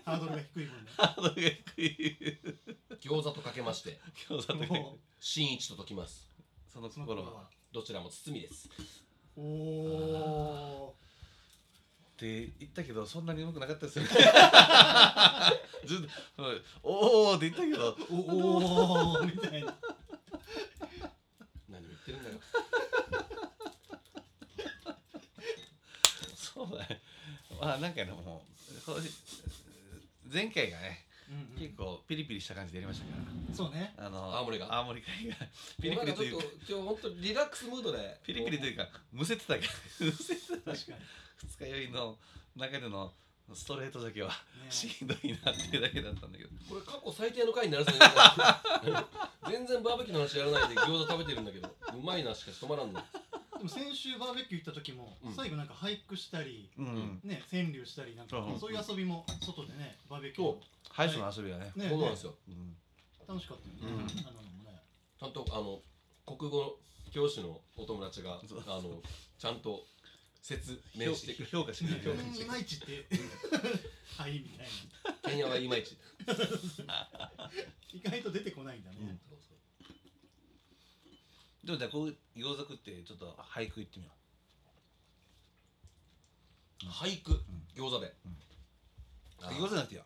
[0.05, 0.91] ハードルが低い分ね。
[0.97, 2.39] ハードルが低い。
[3.01, 4.01] 餃子とかけまして。
[4.29, 6.29] 餃子とかも新一と解きます。
[6.73, 7.49] その心は。
[7.73, 8.69] どちらも包みです。
[9.37, 10.97] おお
[12.15, 14.11] って言ったけどそんなにうまくなかったですよね。
[15.85, 15.99] ずっ
[16.37, 16.63] とはい。
[16.85, 17.93] おおって言ったけど。
[17.93, 18.15] ー。
[18.15, 19.77] おおみたいな。
[21.69, 22.37] 何を言ってるんだよ。
[26.37, 27.03] そうだね。
[27.61, 28.23] まあなんかでも
[28.87, 31.61] こう前回がねうんうん。
[31.61, 33.55] 結構ピリピリした感じでやりましたから。
[33.57, 33.93] そうね。
[33.99, 34.73] あの青森が。
[34.73, 35.35] 青森会が
[35.83, 36.45] ピリピリというか。
[36.45, 38.21] もうなんかちょっと今日本当にリラックスムードで。
[38.23, 40.07] ピリピリというかむせてたから。
[40.07, 40.99] むせてた確かに
[41.43, 42.17] 二日酔いの
[42.57, 43.13] 中での
[43.53, 44.35] ストレートだけはね
[44.71, 46.51] しんどいなっていうだけだったんだけど。
[46.69, 48.11] これ過去最低の回になるそうです
[49.51, 51.69] 全然バーベキューの話やらないで餃子食べてるんだけど。
[51.69, 53.01] うまいなしかし止まらんの。
[53.59, 55.35] でも先週バーベキュー行った時も、うん。
[55.35, 60.57] 最後なんか俳句したりうんね川柳したりなんか、うんそういう遊びも外でねバーベキュー。
[60.91, 61.71] ハイスの遊びはね。
[61.77, 62.35] ねそうなんですよ。
[62.49, 62.77] うん
[63.29, 64.01] 楽しかったよね、うん。
[64.01, 64.81] あのね。
[65.21, 65.81] ちゃんとあの
[66.27, 66.77] 国語
[67.13, 68.63] 教師のお友達がそう。
[68.67, 69.03] あの
[69.39, 69.85] ちゃんと
[70.45, 71.85] 説明評してくれ評価して
[72.43, 73.07] いまいちって
[74.19, 74.67] はいみたい
[75.33, 75.97] ケンヤはいまいち
[76.87, 77.09] な
[77.91, 79.19] 意外と出てこないんだね、うん。
[81.65, 84.11] でもじゃあこう餃子食ってちょっと俳句言ってみよ
[86.91, 87.41] 俳句？
[87.75, 88.13] 餃子で。
[88.27, 88.37] うん。
[89.57, 90.03] 餃子じゃなくてよ。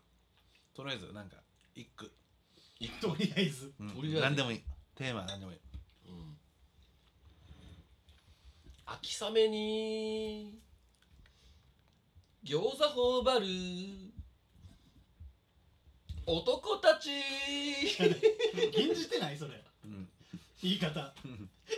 [0.72, 1.36] とりあえずなんか
[1.74, 2.12] 一句、
[3.00, 3.72] とりあえず。
[3.80, 3.90] うん。
[3.90, 4.20] とりあえず。
[4.20, 4.62] 何でもいい。
[4.94, 5.58] テーマは何でもいい
[6.06, 6.38] うん
[8.90, 10.58] 秋雨に。
[12.42, 13.46] 餃子頬張る。
[16.24, 17.10] 男たち。
[18.72, 19.62] 吟じてないそれ。
[19.84, 20.08] うん
[20.62, 21.14] 言い方。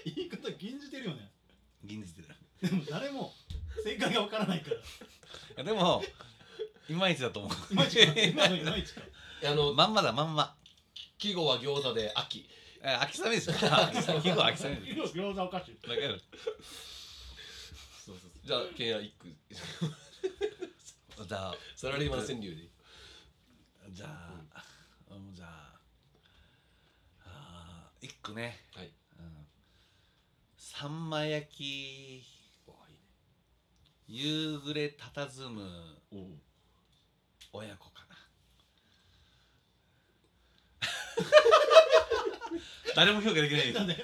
[0.05, 1.33] 言い方吟じてるよね。
[1.83, 2.29] 銀じてる。
[2.63, 3.35] でも誰も。
[3.83, 4.77] 正解がわからないから。
[4.77, 4.81] い
[5.57, 6.05] やでも
[6.89, 7.73] いまいちだと思う。
[7.73, 8.21] いまいちか。
[8.23, 9.03] 今のいまいちか。
[9.45, 10.57] あのまんまだまんま。
[11.19, 12.49] 季語は餃子で秋。
[12.83, 15.01] え秋雨ですよ秋雨季語は秋雨です。
[15.19, 15.89] 餃子おかしい。
[15.89, 17.00] だからそうそうそう
[18.43, 19.29] じゃあケンヤ一句。
[21.29, 22.63] じゃあサラリーマン川柳で
[23.91, 24.31] じゃあ、
[25.11, 25.47] うん、じゃ
[27.27, 28.91] あ一句ね、はい。
[29.19, 29.47] うん、
[30.57, 32.25] さんま焼き
[34.09, 35.61] 夕暮れ佇む
[37.53, 38.17] 親子かな。
[42.97, 44.01] 誰も評価できない なんで考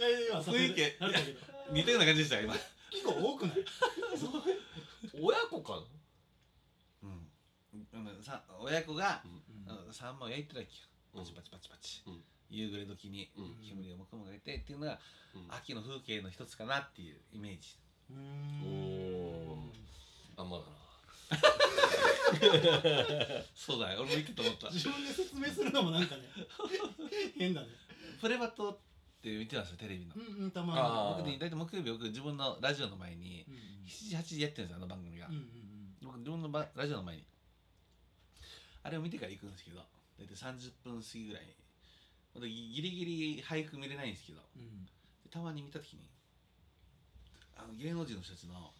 [0.00, 0.80] えはさせ雰囲気
[1.72, 2.54] 似たような感じでしたよ今。
[2.90, 3.56] 結構多くない？
[5.20, 5.82] 親子かな？
[7.02, 7.30] うん。
[7.92, 9.86] うんさ親子が、うん。
[9.86, 10.72] うん、サンマを焼いてるわけ？
[10.72, 10.78] よ
[11.14, 11.24] うん。
[11.24, 12.24] パチパチパチパチ、うん。
[12.50, 13.56] 夕暮れ時にうん。
[13.66, 14.98] 煙をもくもく上げてっていうのが、
[15.34, 15.46] うん。
[15.54, 17.76] 秋の風景の一つかなっていうイメージ。
[18.10, 19.72] うーおん
[20.36, 20.70] あんまだな。
[23.54, 24.00] そうだよ。
[24.02, 24.70] 俺も言ってたと思った。
[24.70, 26.22] 自分で説明するのもなんかね
[27.36, 27.68] 変だね。
[28.20, 28.78] プレバトっ
[29.22, 30.14] て見てますよテレビの。
[30.16, 31.18] うんうんたまあー。
[31.18, 33.54] 僕ね大体木曜日僕自分のラジオの前ににうん。
[33.86, 35.46] 7時8時やってるんですよあの番組が、うんうん
[36.02, 37.24] 僕自分のばラジオの前に。
[38.82, 39.82] あれを見てから行くんですけど
[40.18, 41.52] 大体30分過ぎぐらいに。
[42.32, 44.62] ほんでギリギリ俳句見れないんですけどうん。
[44.62, 44.88] うん
[45.30, 46.10] たまに見た時に
[47.56, 48.72] あの芸能人の人たちの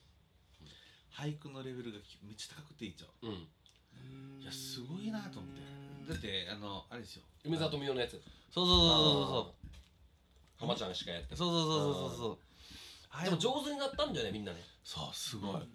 [1.14, 3.28] 俳句のレベルがめっちゃ高くていいじゃん。
[3.28, 3.46] うん。
[4.34, 4.42] うん。
[4.42, 5.60] いやすごいなと思って。
[6.12, 7.22] だってあのあれですよ。
[7.44, 8.12] 梅沢富美男のやつ。
[8.50, 9.59] そうそうそうそうそう
[10.60, 12.38] 浜ちゃんしかやってそうそうそうそうそう。
[13.10, 14.60] あれでも上手になったんだよねみんなね。
[14.84, 15.70] そうすごい、うんうんうんうん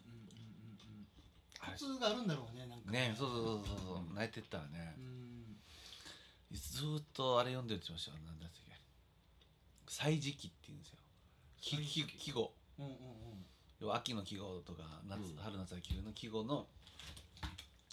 [1.59, 2.91] あれコツがあるんだろうねなんか。
[2.91, 4.13] ねそうそうそうそうそう。
[4.13, 4.93] 泣いてったらね。
[4.97, 5.57] うん。
[6.53, 8.17] ずーっとあれ読んでるって言ってましたよ。
[8.25, 8.61] 何だっけ。
[9.87, 10.99] 歳時期って言うんですよ。
[12.19, 12.53] 季語。
[12.77, 12.97] うんうんうん。
[13.81, 15.35] 要は秋の季語とか夏、うん。
[15.41, 16.67] 春夏秋冬の季語の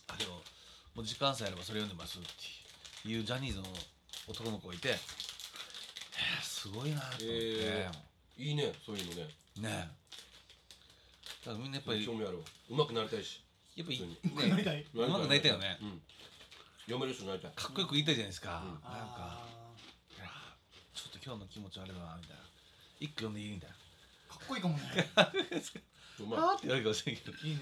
[0.09, 0.43] あれを
[0.95, 3.64] もう時間さえあればそれ読んでますっていうジャニーズの
[4.28, 4.97] 男の子がいてえー、
[6.63, 7.91] すごいなと思って、へ
[8.39, 9.23] いいねそういうのね。
[9.59, 9.91] ねえ。
[11.45, 12.75] だからみんなやっぱり興味あるわう。
[12.77, 13.43] まくなりたいし。
[13.75, 14.19] やっぱり普通に。
[14.31, 14.87] うんなりたい。
[14.95, 15.77] うまくなりたいよね。
[15.83, 16.01] うん。
[16.87, 17.51] 読める人になりたい。
[17.57, 18.71] かっこよく言いたいじゃないですか、うん。
[18.71, 19.75] なんかあ
[20.15, 20.31] いや
[20.95, 22.43] ちょっと今日の気持ちあれだなみたいな。
[23.01, 23.75] 一句読んでいいみたいな。
[23.75, 24.83] ーかっこいいかもね。
[26.23, 27.33] うまいあーって言われるかもしれんけど。
[27.43, 27.61] いいね。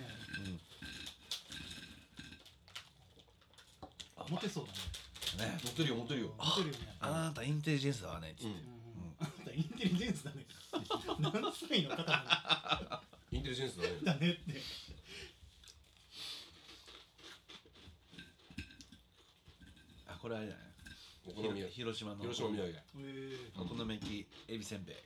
[4.28, 4.34] うん。
[4.36, 4.66] モテそう
[5.38, 5.57] だね。
[5.57, 5.59] ね。
[5.64, 6.34] モテるよモテるよ。
[6.36, 6.96] モテるよね。
[7.01, 8.79] あなたインテリジェンスだわねっつって、うん
[9.51, 10.46] たインテリジェンスだね。
[11.18, 13.88] 何歳の方なインテリジェンスだね。
[13.98, 14.30] のだね。
[14.30, 14.40] って
[20.07, 20.61] あこれあれだね。
[21.26, 24.96] お好み焼き広島の広島土産えお好み焼きエビせんべい。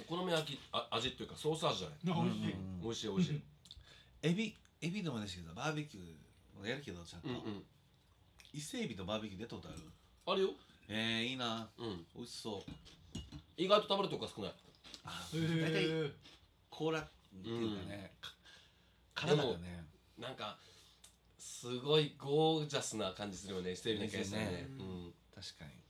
[0.00, 2.24] お好み焼きあ味っていうかソース味じゃない？
[2.24, 2.82] 美味しい、うん。
[2.82, 3.42] 美味しい美味しい。
[4.22, 6.04] エビエビでもですけどバーベキュー
[6.58, 7.62] もやるけどちゃんと、うんうん。
[8.52, 9.78] 伊勢エビとバーベキュー出たことある？
[10.26, 10.48] あるよ
[10.88, 11.68] えー、いいな。
[11.78, 12.06] うん。
[12.14, 13.18] 美味しそう。
[13.56, 14.52] 意外と食べるとこが少ない。
[15.04, 16.12] あえ大体ー、
[16.70, 17.08] 甲羅っ
[17.42, 18.30] ていうかね、か
[19.14, 19.84] 体がね。
[20.18, 20.58] なんか
[21.38, 24.38] すごいゴージャスな感じするよね伊勢海老のケースね。
[24.38, 24.68] ね
[25.34, 25.70] 確かに。
[25.70, 25.84] うん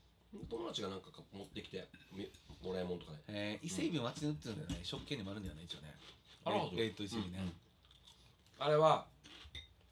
[0.51, 2.28] 友達がなんか持ってきてみ
[2.61, 4.80] もらいもんとかねえー、伊勢エビを街に売ってるんだよね。
[4.82, 5.95] 食券にもあるんだよね一応ね。
[6.45, 7.53] あらほど冷凍伊勢エビね、
[8.59, 9.07] あれは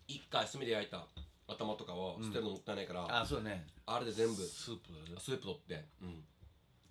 [0.09, 1.07] 一回炭で焼いた
[1.49, 3.67] 頭とかを捨てるのもったいないから、あそうだね。
[3.87, 5.21] あれで全部スープ。
[5.21, 6.25] スープ取って、うん、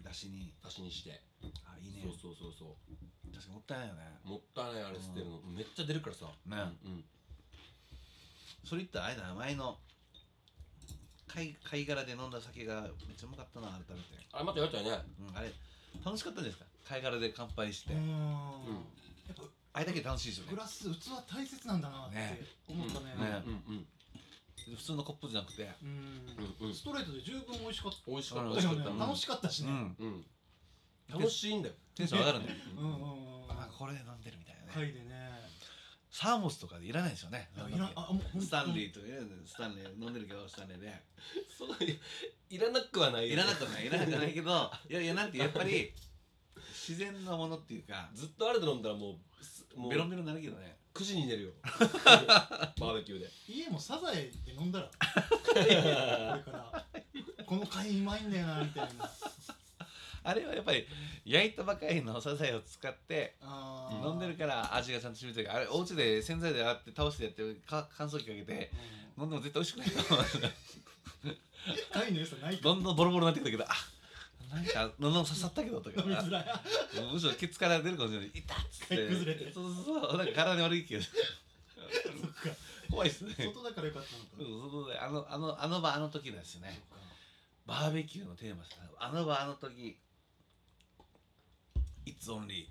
[0.04, 0.54] だしに。
[0.64, 1.22] 出しにして、
[1.66, 2.02] あいいね。
[2.04, 3.32] そうそうそうそう。
[3.32, 4.02] 確かにもったいないよね。
[4.24, 6.26] もったいないあれ捨てるの、めっちゃ出るからさ。
[6.46, 6.58] ね。
[6.86, 7.04] うん
[8.64, 9.80] それ言ったらあれだな前の
[11.28, 14.92] 貝貝殻で飲んだ酒がめっちゃうまかったな改めて、あれまたやりたいね。
[15.20, 15.52] うん、あれ
[16.06, 16.66] 楽しかったんですか？
[16.88, 18.00] 貝殻で乾杯して、うん。
[18.00, 18.08] うん。
[18.08, 18.14] や
[19.34, 19.44] っぱ
[19.74, 20.52] あれだけ楽しいですよね。
[20.52, 23.06] グラス器大切なんだなってね思ったね。
[23.18, 23.44] ね。
[23.48, 23.86] うんうん
[24.76, 25.70] 普通のコップじゃなくて。
[25.82, 25.90] うん。
[26.62, 26.74] うんうん。
[26.74, 27.98] ストレートで十分美味しかった。
[28.08, 28.44] 美味しかった。
[28.44, 29.06] うん美味しかった。
[29.06, 29.70] 楽しかったしね。
[29.70, 29.96] うん。
[30.00, 30.26] うん。
[31.10, 31.76] 楽しいんだよ。
[31.96, 33.52] テンション上がるんだようんうんうん。
[33.52, 35.32] あこれで飲んでるみたいなね、貝でね。
[36.12, 37.50] サーモスとかでいらないですよね。
[37.56, 40.94] いやいらんあもうスタンリーといらないスタンレー飲んでるけどスタンレーで
[41.58, 42.00] そうい
[42.50, 45.94] いらなくはないよいらなくはないいらなくはないけどいやいやなんてやっぱり
[46.76, 51.50] 自然なものっていうかずっとあれで飲んだらもうすもうベロンベロンになるけどね9時に寝るよ。
[51.64, 53.30] バーベキューで。
[53.48, 54.88] 家もサザエで飲んだら。
[54.88, 55.76] これ
[56.44, 56.86] から。
[57.46, 59.10] この貝うまいんだよなみたいな。
[60.24, 60.86] あれはやっぱり
[61.26, 63.36] 焼いたばかりのサザエを使って
[64.04, 65.52] 飲んでるから味がちゃんと染みてる。
[65.52, 68.72] あれお家で洗剤で洗って倒してやってか乾燥機かけて
[69.18, 70.26] 飲んでも絶対美味しくないと思う。
[71.26, 71.38] うん
[71.94, 73.76] 貝の良さないとどんどんボロボロになってくるけどあ
[74.52, 76.02] なんか喉刺さったけどとか。
[76.02, 76.46] 飲みづらい。
[77.14, 78.32] むしろケツから出るかもしれない。
[78.34, 78.96] 痛っつって。
[78.96, 79.52] はい崩れて。
[79.52, 80.18] そうそうそう。
[80.18, 81.04] なんか体に悪いけど
[82.92, 83.34] 怖いっすね。
[83.38, 84.30] 外だからよかったのか。
[84.38, 84.92] そうそう。
[84.92, 86.82] であのあのあの場あの時ですよね。
[87.66, 89.98] バーベキューのテーマですあの場あの時
[92.06, 92.68] It's only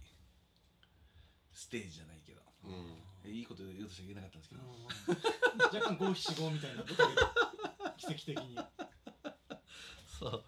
[1.54, 2.42] ステージじゃないけど。
[2.64, 3.30] うん。
[3.30, 5.80] いいこと言おうとして言えなかったんですけど、うん。
[5.80, 7.20] 若干五七五みたいになってたけど
[7.96, 8.58] 奇跡的に。
[10.20, 10.44] そう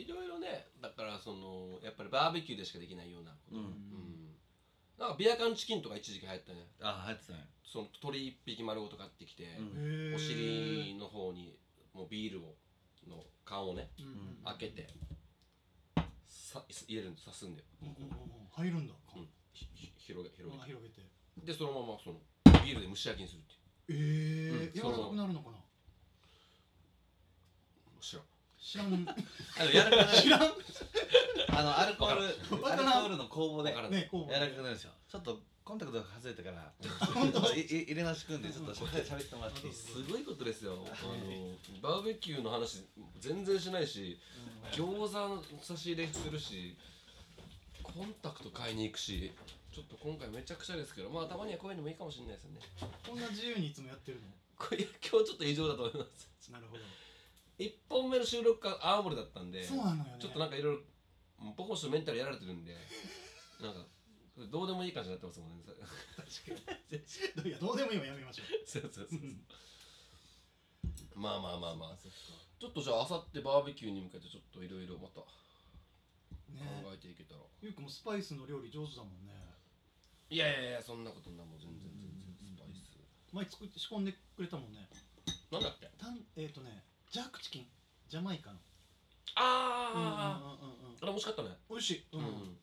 [0.00, 3.64] いろいろねだからそのやっぱりバーベキューでしかできないようなこと、うん。
[3.64, 4.36] うん。
[4.98, 6.66] なんかビア缶チキンとか一時期流行ったね。
[6.80, 7.48] あ入ってたね。
[7.64, 9.58] その鳥一匹丸ごと買ってきて、
[10.14, 11.56] お尻の方に
[11.94, 12.54] もうビールを
[13.08, 14.04] の缶をねうん。
[14.04, 14.88] うん開けて
[16.28, 18.48] さ入れるん刺すんだよ、うんうんうん。
[18.50, 18.94] 入るんだ。
[19.16, 20.62] うん、ひひ広げ広げて。
[20.62, 21.02] あ広げて。
[21.44, 22.16] でそのままその
[22.64, 23.54] ビールで蒸し焼きにするって
[23.90, 24.62] えうん。
[24.64, 25.56] え柔らかくなるのかな。
[25.56, 25.60] い
[28.00, 28.24] う知らん
[28.62, 28.86] 知らん。
[28.86, 30.40] あの柔らか知らん。
[30.40, 33.92] あのアルコールアルコールの酵母でわからん。
[33.92, 34.92] ねこう柔らかくなるんですよ。
[35.08, 36.72] ちょっとコンタクトが外れたから。
[37.14, 40.94] 本当いい入れ直しくんでちょっと喋ってもらってすごいことですよあ
[41.82, 42.84] のバーベキューの話
[43.18, 44.18] 全然しないし
[44.72, 46.76] 餃子の差し入れするし
[47.82, 49.32] コンタクト買いに行くし
[49.72, 52.60] ちょっと今回めちゃくちゃですけどまあたまにはこういうのもいいかもしれないですよね。
[53.06, 54.26] こんな自由にいつもやってるの？
[54.58, 56.04] これ今日ちょっと異常だと思いま
[56.40, 56.50] す。
[56.50, 56.82] なるほど
[57.60, 60.16] 1本目の収録が青森だったんでそうなのよね。
[60.18, 60.82] ちょっとなんかいろいろ
[61.56, 62.74] 僕もちょっとメンタルやられてるんで
[63.60, 63.84] なんか
[64.50, 65.64] どうでもいい感じになってますもんね。
[66.16, 66.72] 確か
[67.44, 67.44] に。
[67.48, 68.46] いやどうでもいいわやめましょう。
[68.66, 69.24] そうそうそうう。
[69.26, 69.44] ん。
[71.14, 71.96] まあまあまあまあ。
[71.98, 72.16] そっか。
[72.58, 75.26] ちょっとじゃああさってバーベキューに向けてちょっといろいろまた考
[76.52, 79.32] ねえていけたら、ゆうくんもスパイスの料理上手だもんね。
[80.30, 84.88] いやいやいやそんなことなもう全然全然スパイス前作って仕込んでくれたもんね。
[85.50, 85.90] なんだっけ？
[85.98, 87.66] たんえっ、ー、とねジャークチキン？
[88.08, 88.56] ジャマイカの。
[89.34, 91.48] ああ、うんうんうんうんあれ美味しかったね。
[91.68, 92.04] 美味しい。
[92.12, 92.56] うん、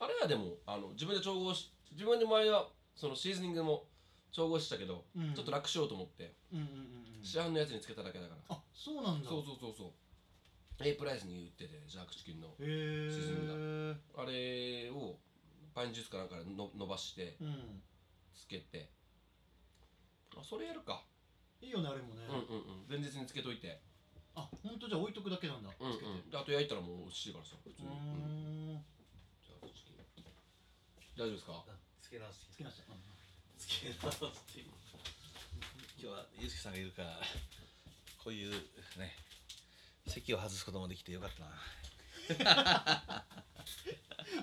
[0.00, 3.84] あれはでもあの自分で調合し自分で前はそのシーズニングも
[4.32, 5.34] 調合してたけど、うん。
[5.34, 6.70] ちょっと楽しようと思ってうんうんうん
[7.18, 7.24] うん。
[7.24, 9.28] 市販のやつにつけただけだから、あそうなんだ。
[9.28, 9.92] そうそうそうそう。
[10.80, 15.18] A プライスに売っててジャークチキンのへえ沈んあれを
[15.74, 17.82] パインジュースかなんかでの伸ばしてうん。
[18.34, 18.88] つけて。
[20.36, 21.04] あそれやるか、
[21.64, 22.88] いいよねあれもね、うんうんうん。
[22.88, 23.80] 前日につけといて。
[24.36, 25.96] あ本当じゃあ置いとくだけなんだ、うんうん。
[25.96, 26.30] つけて。
[26.30, 27.96] であと焼いたらもう美味しいからさ普通うに、うん。
[28.76, 28.84] ーん
[29.40, 29.96] ジャークチキン
[31.16, 31.64] 大丈夫ですか？
[32.02, 32.52] つけ直して。
[32.52, 33.00] 好きな人うん。
[33.56, 34.28] つけ直して。
[36.04, 37.16] 今日はゆうすけさんがいるから
[38.22, 38.52] こういう
[38.98, 39.16] ね
[40.06, 43.24] 席を外すこともできてよかったな。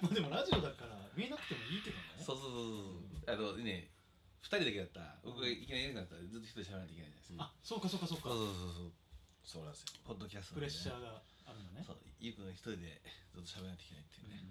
[0.01, 2.03] まあでもラジオだから見えなくてもいいけどね。
[2.17, 2.63] そうそうそう
[3.27, 3.35] そう。
[3.35, 3.91] あのね
[4.41, 8.29] 二人だけだったら僕がいきなりいなくなったらずっと一人で喋らないといけないじゃないですか、あそうかそうかそうか。
[8.29, 8.91] そうそうそう。
[9.43, 9.87] そうなんですよ。
[10.05, 11.85] ポッドキャストプレッシャーがあるんだね。
[11.85, 13.01] そうゆうくんが一人で
[13.33, 14.43] ずっと喋らないといけないっていうね、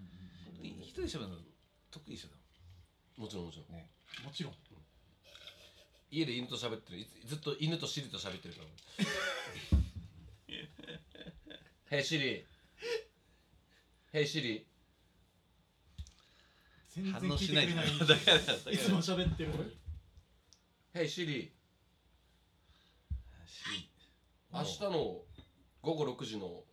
[0.59, 1.37] うんい一人で喋るの
[1.91, 2.29] 得意でしょ
[3.21, 3.27] も。
[3.27, 3.75] ちろんもちろん。
[3.75, 3.89] ね。
[4.23, 4.53] もちろん。
[6.11, 7.05] 家で犬と喋ってる。
[7.25, 8.67] ずっと犬とシリと喋ってるから
[11.91, 12.43] Hey Siri
[14.13, 14.63] Hey Siri
[16.95, 17.37] 全然反応聞い。
[17.39, 17.67] してない
[18.75, 19.71] いつも喋ってるのに
[20.93, 21.49] Hey Siri.
[23.47, 23.89] し
[24.51, 25.23] 明日の
[25.81, 26.65] 午後6時の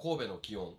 [0.00, 0.64] 神戸の気温。
[0.64, 0.78] 明日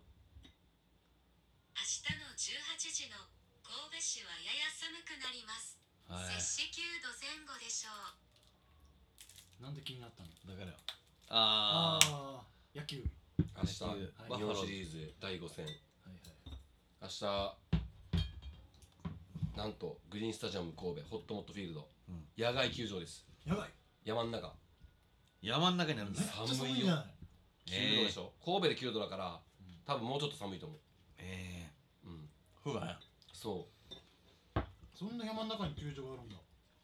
[2.18, 2.50] の18
[2.92, 3.18] 時の
[3.62, 5.78] 神戸市はやや寒くなります。
[6.08, 6.22] はい。
[6.42, 7.94] 摂氏9度前後でしょ
[9.62, 9.64] う。
[9.64, 10.30] なんで気になったの？
[10.58, 10.76] だから。
[11.30, 12.10] あー。
[12.10, 13.04] ああ野球。
[13.38, 13.98] 明日はい。
[14.36, 15.64] 日本シリーズ第5戦。
[15.66, 15.80] はい
[17.04, 17.56] 明日
[19.56, 21.86] なんとグリーンスタジアム神戸ホットモットフィールド、うん
[22.38, 23.26] 野外球場です。
[23.46, 23.70] やばい
[24.04, 24.54] 山の中。
[25.42, 27.06] 山の中にあるんだめっちゃ寒いよ寒いじゃない。
[27.68, 29.42] 9度でしょ、神戸で9度だから
[29.86, 30.80] 多分もうちょっと寒いと思う。
[31.18, 31.72] え
[32.06, 32.12] うん。
[32.14, 32.28] え
[32.64, 33.00] ふわ
[33.34, 33.68] そ
[34.56, 34.60] う。
[34.96, 36.36] そんな山の中に球場があるんだ。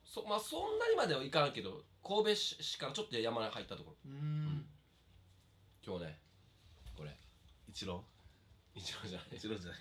[0.05, 4.11] そまあそんなにまではいかんけど神戸市市からちょっと山に入ったところ。
[4.11, 4.65] うーん。
[5.85, 6.19] 今日ね
[6.95, 7.17] これ。
[7.67, 8.03] 一郎
[8.73, 9.27] 一郎じゃない。
[9.37, 9.79] 一郎じゃない。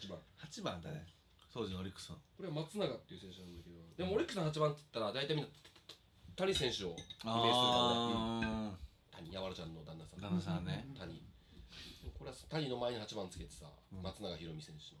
[0.00, 0.18] 8番。
[0.36, 1.06] 八番だね
[1.56, 2.16] 当時のオリックスの。
[2.36, 3.80] これは松永っていう選手なんだけど。
[3.96, 5.48] でもオリックスの8番って言ったら大体みんな
[6.36, 8.68] 谷選手をイメージするからね、うん。
[8.68, 10.20] あ谷やわらちゃんの旦那さん。
[10.20, 10.84] 旦那さんね。
[10.92, 11.24] 谷。
[12.12, 14.02] これは谷の前に8番つけてさ、うん。
[14.04, 15.00] 松永宏美選手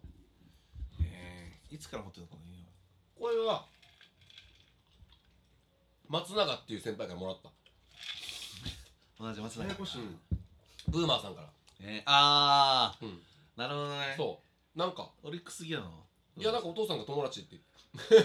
[1.04, 2.32] ええいつから持ってるの
[3.20, 3.66] これは
[6.08, 7.52] 松永っていう先輩からもらった。
[9.20, 9.98] 同じ松永ややこし
[10.88, 11.48] ブーマーさんから。
[11.80, 13.20] えー、ああうん。
[13.56, 14.14] なるほどね。
[14.16, 14.40] そ
[14.74, 14.78] う。
[14.78, 16.05] なんかオリックスギアの
[16.36, 17.60] いやなんかお父さんが友達って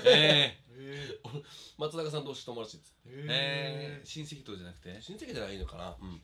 [0.05, 1.19] ええ
[1.77, 5.01] 松永さん同士友達ですー、ー、ええー、親戚とかじゃなくて？
[5.01, 5.97] 親戚じゃないのかな。
[6.01, 6.21] うん。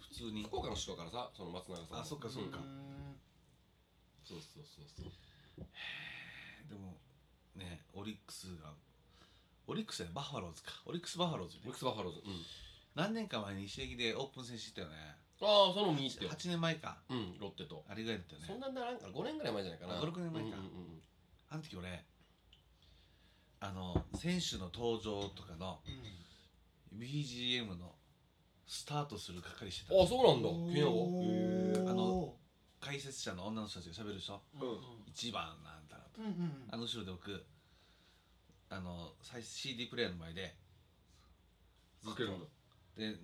[0.00, 0.42] 普通に。
[0.42, 2.00] 福岡の人だからさその松永さん。
[2.00, 2.58] あそっかそっか。
[4.24, 5.66] そうそうそうそう。
[6.68, 6.98] でも
[7.54, 8.74] ねオリックスが
[9.66, 10.72] オリックスやねバファローズか。
[10.86, 11.62] オリックスバファローズね。
[11.64, 12.20] ミックスバファローズ。
[12.24, 12.44] うん。
[12.94, 14.96] 何年か前に石垣でオープン戦してたよね。
[15.40, 16.30] ああその見に行ってよ。
[16.30, 16.98] 8年前か。
[17.08, 17.84] うんロッテと。
[17.88, 18.46] あれぐらいだったよね。
[18.46, 19.98] そんなんならんから5年ぐらい前じゃないかな。
[19.98, 20.58] あ5 6年前か。
[20.58, 21.02] うんうんうん
[21.52, 22.02] あの時俺
[23.60, 25.80] あの選手の登場とかの
[26.96, 27.92] BGM の
[28.66, 30.48] スタートする係してたあそうなんだ。
[30.74, 32.34] ケンあの
[32.80, 34.40] 解説者の女の人たちが喋るでしょ？
[34.60, 34.68] うん。
[34.68, 34.76] うん
[35.14, 36.68] 1番なんだろうとうんうん。
[36.70, 37.44] あの後ろで僕
[38.70, 40.54] あの再 CD プレイヤーの前で
[42.02, 42.16] ずっと。
[42.16, 42.46] かけるんだ。
[42.96, 43.14] で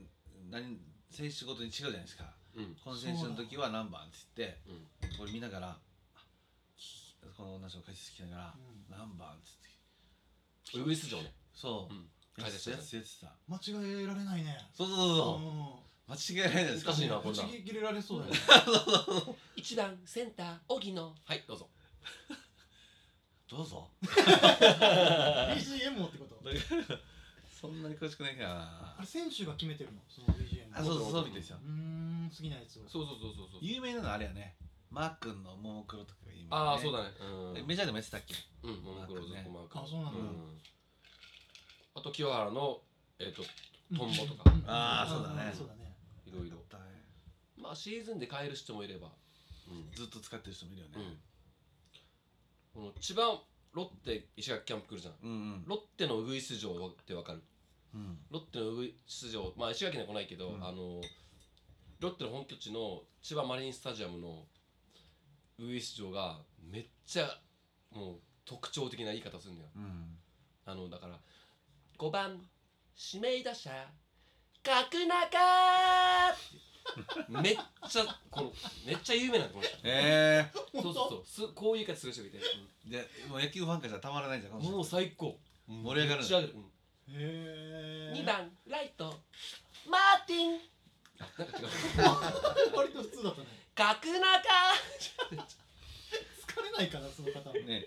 [0.51, 0.79] 何
[1.11, 2.25] 選手ごとに違うじゃないですか。
[2.55, 2.77] うん。
[2.85, 4.61] この選手の時は何番って言って
[5.09, 5.17] うん。
[5.19, 5.79] これ見ながら
[7.37, 8.85] この女の人の解説聞きながらうん。
[8.91, 9.33] 何番っ
[10.73, 11.33] てウグイス城ね。
[11.55, 12.09] そう、うん。
[12.43, 13.61] やつや解説者つやつさ間違
[14.03, 14.59] えられないね。
[14.75, 16.13] そうそうそうそう。
[16.13, 17.47] う間違いないです難しいなこんなん。
[17.47, 18.39] ぶち切れられそうだよね。
[19.57, 21.15] 1番センター荻野。
[21.25, 21.69] はいどうぞ。
[23.49, 23.91] どうぞ。
[24.03, 26.37] BGM もってこと？
[27.61, 28.55] そんなに詳しくないから。
[28.55, 30.01] なあれ選手が決めてるの？
[30.09, 31.59] その BGM あそうそうそうみたいですよ。
[31.65, 32.89] うーん好きなやつを。
[32.89, 33.61] そうそうそうそうそう。
[33.63, 34.57] 有名なのあれやね
[34.91, 37.11] マー君のももクロとかが有名、ね、ああそうだね。
[37.57, 38.35] えメジャーでもやってたっけ？
[38.63, 40.21] うんうんももクロずっとマークあそうなんだ。
[41.95, 42.81] あと清原の
[43.19, 43.43] えっと
[43.97, 44.51] トンボとか。
[44.51, 44.65] うん。
[44.67, 45.53] あーそうだね。
[45.57, 45.95] そうだね。
[46.27, 46.59] いろいろ。
[47.61, 49.09] まあシーズンで買える人もいれば。
[49.69, 49.91] うん。
[49.95, 50.95] ずっと使ってる人もいるよね。
[52.75, 52.83] うん。
[52.83, 53.43] この千葉
[53.75, 55.15] ロッテ石垣キャンプ来るじゃん。
[55.23, 55.65] うんうん。
[55.67, 57.43] ロッテのウグイス城ってわかる？
[57.95, 58.19] うん。
[58.31, 60.65] ロッテのウグイ出場まあ石垣には来ないけど、うん。
[60.65, 61.01] あの
[61.99, 64.45] ロッテの本拠地の千葉マリンスタジアムの
[65.59, 66.39] ウグイス出場が
[66.71, 67.29] めっちゃ
[67.93, 69.71] もう特徴的な言い方するんだよ。
[69.77, 70.17] うん。
[70.65, 71.19] あのだから
[71.99, 72.41] 5番
[73.13, 73.71] 指名打者
[74.63, 75.39] 角中。
[76.89, 76.97] っ
[77.27, 77.57] てめっ
[77.89, 78.53] ちゃこの
[78.87, 85.39] めっちゃ有名なんだこの人えそうそうそうすこういう言い方する人がいて、ー、でもう野球ファンからしたらたまらないんじゃんもう最高。
[85.67, 86.21] 盛り上がる。
[86.21, 86.63] めっちゃ上げる、うん。
[86.63, 86.71] へ
[87.11, 89.21] え2番ライト。
[89.87, 90.61] マーティン。
[91.19, 92.73] なんか違う。
[92.77, 93.47] 割と普通だったね
[93.79, 94.11] 角中
[94.99, 97.87] 疲れないかなその方はね。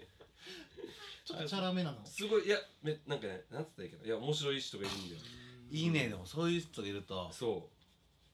[1.26, 5.22] ちょっとチャラめなのすごいいやめなんかねなんつったらいいかないや面白い人がいるんだよ
[5.70, 7.70] いいねでもそういう人がいるとそ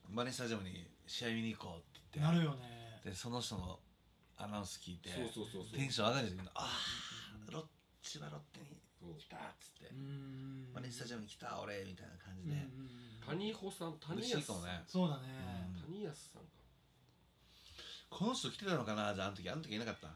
[0.08, 2.38] マリンスタジアムに試合見に行こうって言なって。
[2.40, 3.00] るよね。
[3.04, 3.78] でその人の
[4.38, 5.78] アナウンス聞いてそうそうそうそう。
[5.78, 7.64] テンション上がるんですけどああロッ
[8.02, 9.90] チはロッテにう来たっつって。
[9.92, 10.72] うん。
[10.74, 12.56] マリンスタジアムに来た俺みたいな感じで。
[12.56, 12.70] ん
[13.26, 14.56] 谷保さん谷嬉しい安さん
[14.88, 15.22] そうだね。
[15.76, 15.82] うん。
[15.92, 16.57] 谷安さんか
[18.18, 19.14] この人来てたのかな？
[19.14, 20.10] じゃああの時あの時いなかった？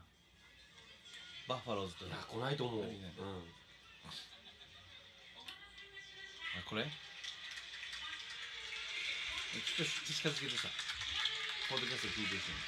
[1.47, 2.03] バッファローズと。
[2.03, 2.91] いや来ないと思う、うん。
[2.91, 2.91] あ
[6.67, 6.83] これ？
[6.83, 10.67] ちょっと近づけてさ。
[11.71, 12.59] ポッドキャスト聞いてる人に。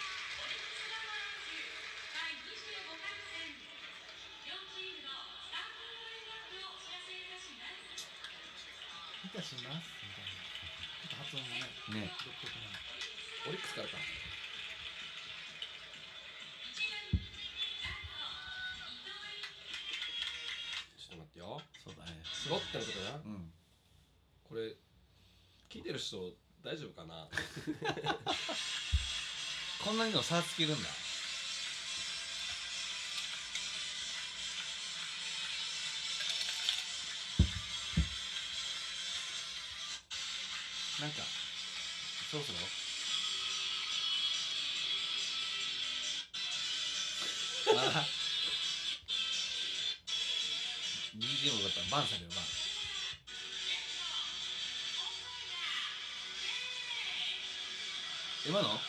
[9.28, 9.92] いたします。
[10.00, 10.40] みたいな。
[11.04, 12.16] ちょっと発音がねね。
[12.24, 12.72] 独特な。
[13.52, 14.00] オリックスからか
[23.18, 23.52] ん。
[24.50, 24.76] これ
[25.70, 27.28] 聞いてる人大丈夫かな？
[29.84, 30.90] こんなにも差つけるんだ。
[41.02, 41.18] なんか
[42.32, 42.58] そろそろ？
[58.56, 58.85] 今の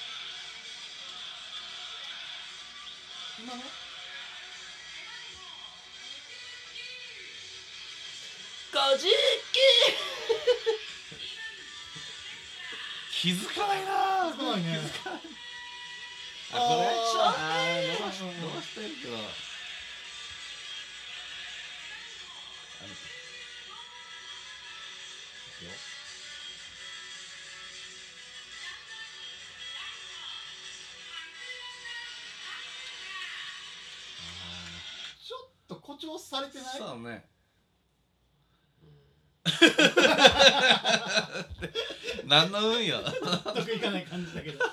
[36.06, 36.66] と誇張されてない？
[36.78, 37.24] そうね。
[42.26, 43.00] 何の運よ。
[43.22, 44.64] 納得いかない感じだけど。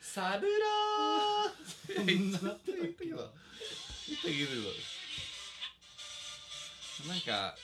[0.00, 0.52] サブラ
[1.96, 3.18] そんななってたっけ言っ
[4.20, 4.52] たけど
[7.08, 7.56] なんか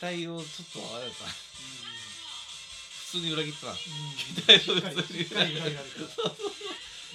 [0.00, 1.26] 期待をちょっとあれさ
[3.10, 3.72] 普通に裏切ったな。
[3.72, 3.78] うん。
[4.46, 5.80] 待を普通に裏切られた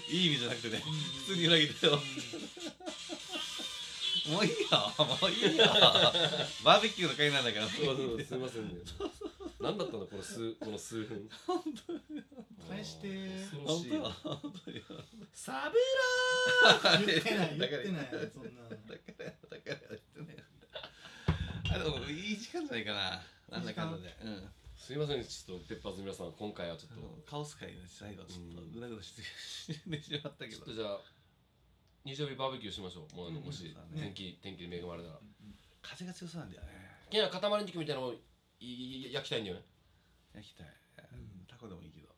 [0.09, 0.93] いい意味じゃなくてねうん。
[0.93, 1.87] 普通に裏切った。
[1.87, 1.99] よ
[4.29, 4.57] もういいよ。
[4.97, 5.65] もういいよ。
[6.63, 7.67] バーベキューの会なんだから。
[7.67, 8.67] そうそうすいません。
[8.69, 8.75] ね
[9.59, 11.29] 何だったのこの数この数分。
[12.69, 13.07] 返して。
[13.65, 13.91] 恐ろしい。
[14.23, 14.83] 本当よ。
[15.33, 15.77] サブ
[17.05, 20.43] 言ってない言だからってないそんなだからだから言ってね
[21.71, 23.21] あでもいい時間じゃないかな。
[23.49, 24.15] なんだかんだで。
[24.23, 24.43] うん
[24.84, 29.79] すいませんちょっと鉄髪の皆さん今回はちょっと、カオス会の最後ちょっとぐだぐだしてし
[30.19, 30.59] まったけど。
[30.59, 30.99] ちょっとじゃあ
[32.03, 33.15] 日曜日バーベキューしましょう。
[33.15, 35.23] もうもし、天気天気で恵まれたら。
[35.79, 36.67] 風が強そうなんだよね。
[37.11, 38.13] いや塊肉みたいなのを
[38.59, 39.63] いい焼きたいんだよね。
[40.36, 40.67] 焼きたい。
[41.47, 42.11] タコでもいいけど。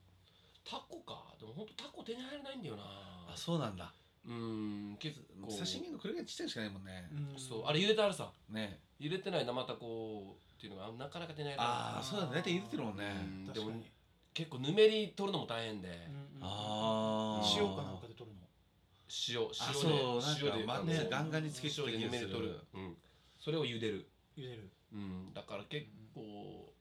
[0.66, 1.38] タコか。
[1.38, 2.84] でも本当タコ手に入らないんだよな。
[3.30, 3.94] あそうなんだ。
[4.26, 5.54] うーん結構。
[5.54, 7.12] 刺身のこれぐらいちっちゃいのしかないもんね。
[7.14, 7.66] うんそう。
[7.68, 8.34] あれ茹でてあるさ。
[8.50, 8.82] ね。
[9.00, 10.36] 茹でてない生タコ
[10.66, 11.74] っていうのがなかなか手に入らない。
[11.74, 12.32] ああそうだね。
[12.36, 13.04] 大体入れてるもんね。
[13.22, 13.54] うん。
[13.54, 13.92] でも確かに。
[14.34, 16.42] 結構ぬめり取るのも大変で、うん。
[16.42, 18.42] うんああ塩かなんかで取るの？
[19.08, 22.98] 塩塩で塩でまねあのガンガンにつけ塩でぬめり取る、うん、
[23.40, 24.06] それを茹でる、
[24.38, 24.70] 茹でる。
[24.92, 26.74] うん、だから結構、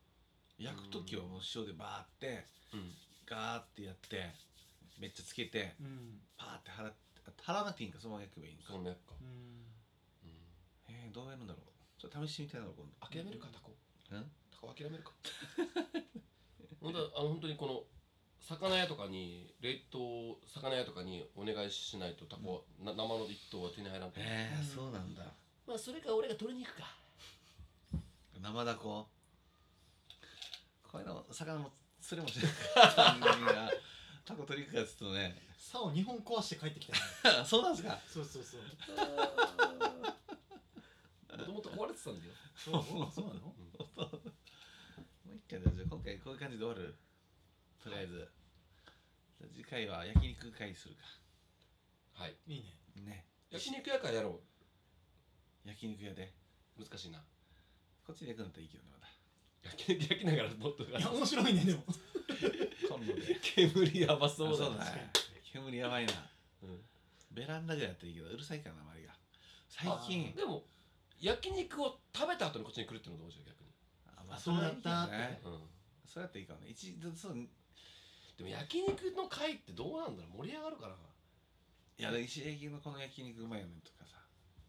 [0.58, 2.90] 焼く時はもう塩でバーってうん、
[3.26, 4.34] ガーってやって
[4.98, 6.18] めっちゃつけてうん。
[6.36, 6.96] パーって払って
[7.46, 8.64] 払わなくていいんかそのまま焼けばいいんか。
[8.68, 9.28] そんなやつか、うん。
[9.28, 11.73] うん、えー、どうやるんだろう
[12.04, 13.06] ちょっと試してみたいな今度。
[13.08, 13.72] 諦めるかタコ。
[14.12, 15.12] うんタコ諦めるか。
[16.80, 17.82] 本当はあの本当にこの
[18.40, 24.20] 魚屋とかに冷凍魚屋とかにお願いしないとタコは、な生の一頭は手に入らんと。
[24.20, 25.24] 思うえー、うんそうなんだ。
[25.66, 26.84] まあそれか俺が取りに行くか。
[28.42, 29.06] 生だこ？
[30.92, 31.70] こういうの魚も
[32.02, 32.52] 釣れもしない
[33.16, 33.70] 人間が
[34.26, 35.34] タコ取りに行くかっつってもね。
[35.58, 36.86] 竿2本壊して帰ってき
[37.22, 37.44] た。
[37.48, 37.98] そうなんですか？
[38.06, 38.60] そうそうそう。
[38.60, 38.66] も
[41.64, 42.32] と壊れてたんだよ。
[42.54, 42.84] そう？
[43.10, 43.40] そうなの？
[43.40, 43.56] も
[45.32, 46.94] う一回だじゃあ今回こういう感じで終わる。
[47.82, 48.28] とりあえず。
[49.40, 51.02] じゃあ次回は焼肉会するか。
[52.12, 52.36] はい。
[52.46, 52.76] いいね。
[53.02, 53.26] ね。
[53.50, 54.40] 焼肉屋会やろ
[55.64, 56.34] 焼肉屋で。
[56.78, 57.24] う難しいな。
[58.06, 59.08] こっちで焼くんだったらいいけどねまだ
[59.64, 61.84] 焼肉焼きながらもっといや面白いねでも。
[62.88, 63.40] コンロで。
[63.40, 64.76] 煙やばそうだな。
[64.84, 65.10] だね。
[65.52, 66.12] 煙やばいな。
[66.62, 66.80] うん。
[67.32, 69.14] ベランダぐらいやったらいいけどうるさいからな周りが。
[69.68, 70.34] 最近。
[70.34, 70.64] でも
[71.20, 73.70] 焼肉を食べた後にこっちに来るっていうのどうじゃ逆に。
[74.06, 75.06] あまあそうだった。
[75.06, 75.58] それはいいけどね。
[75.62, 75.68] うん。
[76.06, 76.68] それだったらいいかもね。
[76.68, 77.48] 一度そうい
[78.36, 80.38] でも焼肉の会ってどうなんだろう？
[80.44, 80.94] 盛り上がるかな。
[81.96, 84.18] や石焼きのこの焼肉うまいよねとかさ。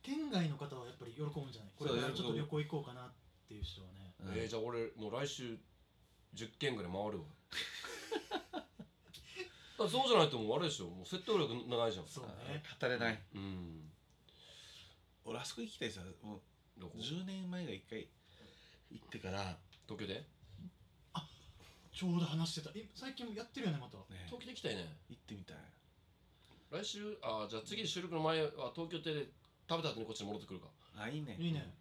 [0.04, 1.72] 県外の方はやっぱり喜ぶんじゃない？
[1.76, 3.12] これちょっと旅行行こうかなっ
[3.48, 4.14] ていう人はね。
[4.22, 4.34] うん。
[4.38, 5.58] えー、じゃあ俺もう来週
[6.36, 7.26] 10件ぐらい回るわ。
[9.78, 12.08] そうじゃないともうあれでしょもう説得力ないじゃん。
[12.08, 12.64] そうね。
[12.80, 13.22] 語れない。
[13.34, 13.92] うん
[15.26, 16.42] 俺あそこ行きたいさもう
[16.80, 18.08] どこ？10年前が一回
[18.92, 19.58] 行ってから
[19.88, 20.24] 東京で？
[21.92, 22.72] ちょうど話してた。
[22.76, 23.98] え最近やってるよねまた。
[24.14, 24.86] ね東京で行きたいね。
[25.10, 25.58] 行ってみたい。
[26.70, 27.18] 来週？
[27.24, 29.32] あじゃあ次収録の前は東京で
[29.68, 30.68] 食べた後にこっちに戻ってくるか。
[30.98, 31.38] あいいね。
[31.40, 31.74] いいね。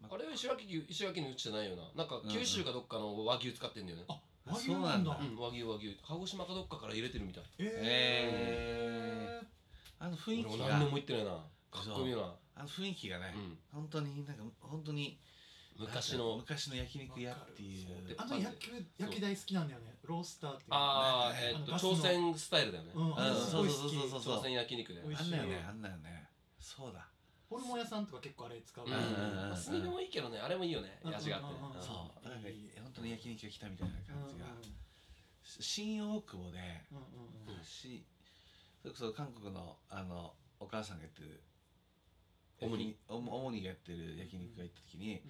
[0.00, 1.82] まあれは石垣牛石垣のうちじゃないよな。
[1.94, 4.04] なんか九州かどっかの和牛使ってんだよね。
[4.08, 4.14] あ
[4.48, 5.12] あ和牛なんだ。
[5.20, 5.94] そううん和牛和牛。
[6.08, 7.44] 鹿児島かどっかから入れてるみたい。
[7.58, 9.46] ええ
[9.98, 10.50] あの雰囲気が。
[10.54, 11.44] 俺も何年も行ってないな
[11.76, 13.58] かっこいいなあの雰囲気がね、うん。
[13.72, 15.18] 本当になんか本当に
[15.78, 16.36] 昔の。
[16.36, 18.14] 昔の焼肉屋っていう。
[18.16, 19.94] あの焼き焼き台好きなんだよね。
[20.04, 20.68] ロースターっていう。
[20.70, 21.52] ああね。
[21.54, 22.92] えっと朝鮮スタイルだよね。
[22.94, 25.02] うん朝鮮焼肉で。
[25.06, 26.28] 美味しいあんなよねあんなよね。
[26.58, 27.06] そうだ。
[27.48, 29.06] ホルモン屋さんとか結構あれ使ううんから。
[29.06, 30.38] うんうんうんまあ炭火もいいけどね。
[30.38, 30.98] あれもいいよね。
[31.04, 31.48] うん味があって。
[31.48, 32.28] うんうんうんそう。
[32.28, 32.48] なんか
[32.82, 34.46] 本当に焼肉が来たみたいな感じが。
[34.46, 34.76] うん
[35.60, 36.58] 新大久保で
[36.90, 37.04] うんうん
[37.46, 37.56] うん。
[37.58, 38.04] うんし
[38.80, 41.42] それこそ韓国のあのお母さんがやってる
[42.60, 45.20] オムニオムオムニがやってる焼肉が行った時に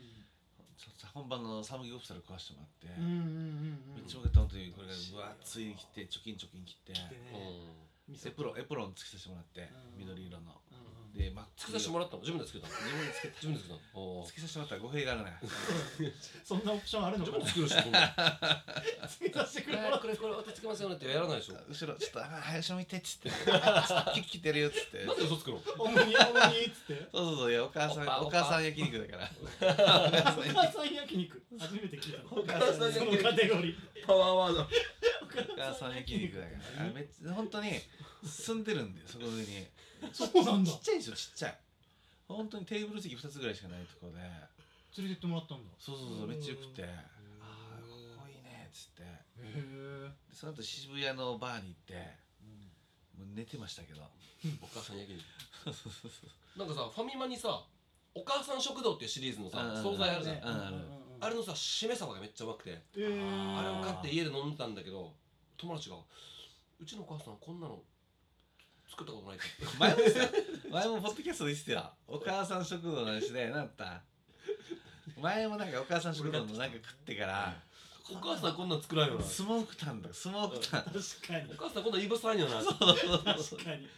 [0.76, 3.00] ちょっと本場のサムギョプサル食わしてもらって、
[3.96, 7.00] めっちゃよかった本当にこれが分厚いに切ってチョキンチョキン切ってね
[8.12, 9.66] エプロンエプロンつけさせてもらって
[9.96, 10.06] うん。
[10.06, 10.52] 緑色の
[11.16, 12.20] で真っ作らせてもらったの。
[12.20, 12.74] 自分で作ったの。
[12.74, 13.98] 自分でつけ自分で作った。
[13.98, 15.32] のつけさせてもらったら語弊があるね
[16.44, 18.14] そんなオプションあるの自分で作るしそんな
[19.08, 23.30] つけさせてくれえーこれこれ私つけますよねってやらないでしょ後ろちょっとあ早く見てっつって。
[23.30, 25.04] キッキてるよっつって。
[25.04, 25.62] なんで嘘つくの？
[25.78, 27.08] オムニオムニっつって。
[27.12, 29.30] そうそうそういやお母さんおぱお母さん焼肉だから。
[29.40, 31.42] お母さん焼肉。
[31.58, 32.42] 初めて聞いたの。
[32.42, 33.16] お母さん焼肉。
[33.18, 34.06] そのカテゴリー。
[34.06, 34.60] パワーワード。
[34.62, 36.86] お母さん焼肉だから。
[36.86, 37.72] あめっちゃ本当に
[38.24, 39.66] 住んでるんだよそこの上に
[40.12, 40.70] そうなんだ。
[40.72, 41.58] ちっちゃいんですよちっちゃい。
[42.28, 44.18] 本当にテーブル席2つぐらいしかないところで。
[44.98, 45.70] 連れてってもらったんだ。
[45.78, 46.82] そうそうそうめっちゃよくて。
[46.82, 46.94] うんあ
[47.42, 49.02] あここいいねっつって。
[49.02, 49.06] へ
[49.38, 51.94] えでその後渋谷のバーに行って
[53.18, 54.02] もう寝てましたけど。
[54.62, 55.24] お母さん焼肉
[56.56, 57.64] なんかさファミマにさ
[58.14, 60.36] お母さん食堂っていうシリーズのさうん惣菜あるじゃん。
[60.36, 60.76] うんある
[61.18, 62.82] あれのさしめ鯖がめっちゃうまくて。
[62.96, 63.58] えー。
[63.58, 65.14] あれを買って家で飲んでたんだけど
[65.56, 65.96] 友達が
[66.78, 67.82] 「うちのお母さんこんなの
[68.88, 69.46] 作ったことない」って
[69.78, 70.30] 前もさ
[70.70, 71.80] 前もポッドキャストで言ってた。
[71.80, 74.02] よお母さん食堂の話でなんだった。
[75.20, 77.56] 前もなんかお母さん食堂のなんか食ってから
[78.10, 79.24] お母さんこんなん作らんよな。
[79.24, 80.82] スモークタンだスモークタン。
[80.84, 80.92] 確
[81.26, 81.52] かに。
[81.52, 82.62] お母さんこんなんいぶさんよな。
[82.62, 82.76] 確
[83.64, 83.88] かに。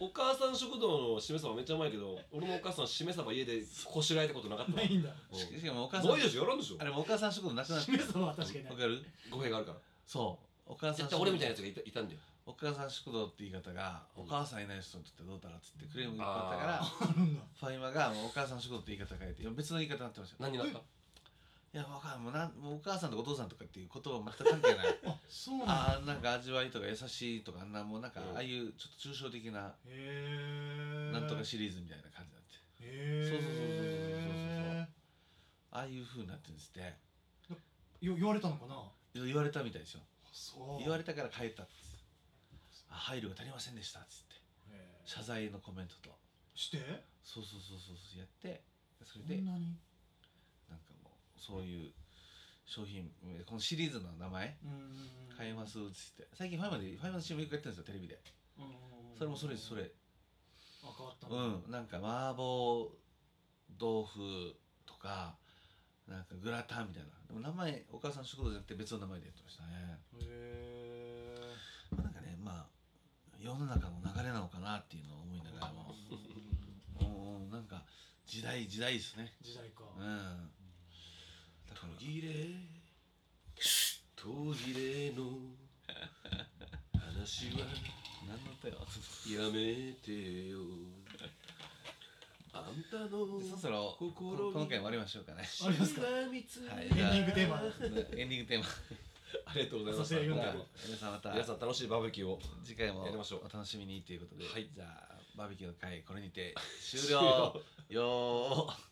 [0.00, 4.78] お母さん食堂のしめ鯖めっちゃうまいけど俺のお母さんしめ鯖家でこしらえたことなかったわ。
[4.78, 5.10] ないんだ。
[5.32, 6.76] うんししかもお母さんないでしょやらんでしょ。
[6.78, 9.04] あれもお母さん食堂なくなってしめ鯖は確かにないわかる。
[9.30, 9.78] 語弊があるから。
[10.06, 10.72] そう。
[10.72, 14.24] お母さん絶対俺みたいなやつがいたいたんだよお母さん食堂って言い方が、うん。
[14.24, 17.42] お母さんいない人にとってどうだろうっつってクレームがいっぱいあったからあるんだ。
[17.60, 20.44] ファイマがもうお母さん食堂って言い方変えていや別の言い方になってました。
[20.46, 22.20] よ何になったいやわかんない。
[22.24, 24.96] もうなんもうお母さんとかお父さんとかっていう言葉は全く関係ない。
[25.04, 25.92] あそうなんだ。
[25.92, 27.72] あーなんか味わいとか優しいとかあん。
[27.72, 32.56] なもうなんかうんああいうちょっと抽象的なへえなんとかシリーズみたいな感じになって。
[32.80, 34.42] へそうそうそうそうそうそう
[34.80, 34.88] え
[35.72, 36.80] ああいう風になってるんですって。
[38.00, 38.90] よ言われたのかな？
[39.22, 40.00] 言われたみたいですよ。
[40.32, 40.78] そう。
[40.78, 41.97] 言われたから変えたっつって。
[41.97, 41.97] あ
[42.88, 44.34] 配慮が足りませんでしたっつって。
[44.74, 46.10] へ謝罪のコメントと。
[46.10, 46.78] ーして？
[47.22, 48.62] そうそうそうそうそうやって。
[49.04, 49.78] それそでんなに？
[50.68, 51.92] なんかもうそういう
[52.66, 53.10] 商品
[53.46, 54.70] このシリーズの名前うん。
[54.70, 55.08] うんうん
[55.38, 56.26] 変えますっつって。
[56.34, 58.18] 最近ファイマでファイマの CM よくやってるんですよテレビで。
[59.16, 59.88] それもそれですそれ。
[60.82, 61.70] あ変わったうん。
[61.70, 62.90] なんか麻婆
[63.78, 65.36] 豆腐とか
[66.08, 67.10] なんかグラタンみたいな。
[67.28, 70.00] でも名前お母さん食堂じゃなくて別の名前でやってましたね。
[70.18, 70.26] へ
[71.38, 71.54] え。
[71.94, 72.66] まあなんかねまあ
[73.40, 75.94] 世の中の流れなのかなっていうのを思いながらも。
[77.00, 77.84] うんうんなんか
[78.26, 79.32] 時代時代ですね。
[79.40, 79.84] 時代か。
[79.96, 80.50] うん。
[81.68, 82.28] だから途切れ
[84.16, 85.24] 途切れの。
[87.18, 87.66] 話は
[88.26, 88.74] 何の歌よ
[89.44, 90.58] やめてよ。
[92.52, 94.12] あんたのそろそろこ
[94.54, 95.44] の回終わりましょうかね。
[95.64, 96.02] ありますか。
[96.02, 96.30] はいはい。
[96.30, 97.62] エンディングテーマ。
[98.16, 98.66] エンディングテーマ
[99.46, 101.30] ありがとうございましそして読んでたる皆さんまた。
[101.32, 103.40] 皆さん楽しいバーベキューを次回もやりましょう。
[103.44, 104.68] お楽しみにということで、はい。
[104.74, 107.62] じゃあバーベキューの回これにて終終了了。
[107.88, 108.88] よー。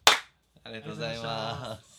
[0.65, 1.96] ありがとうございます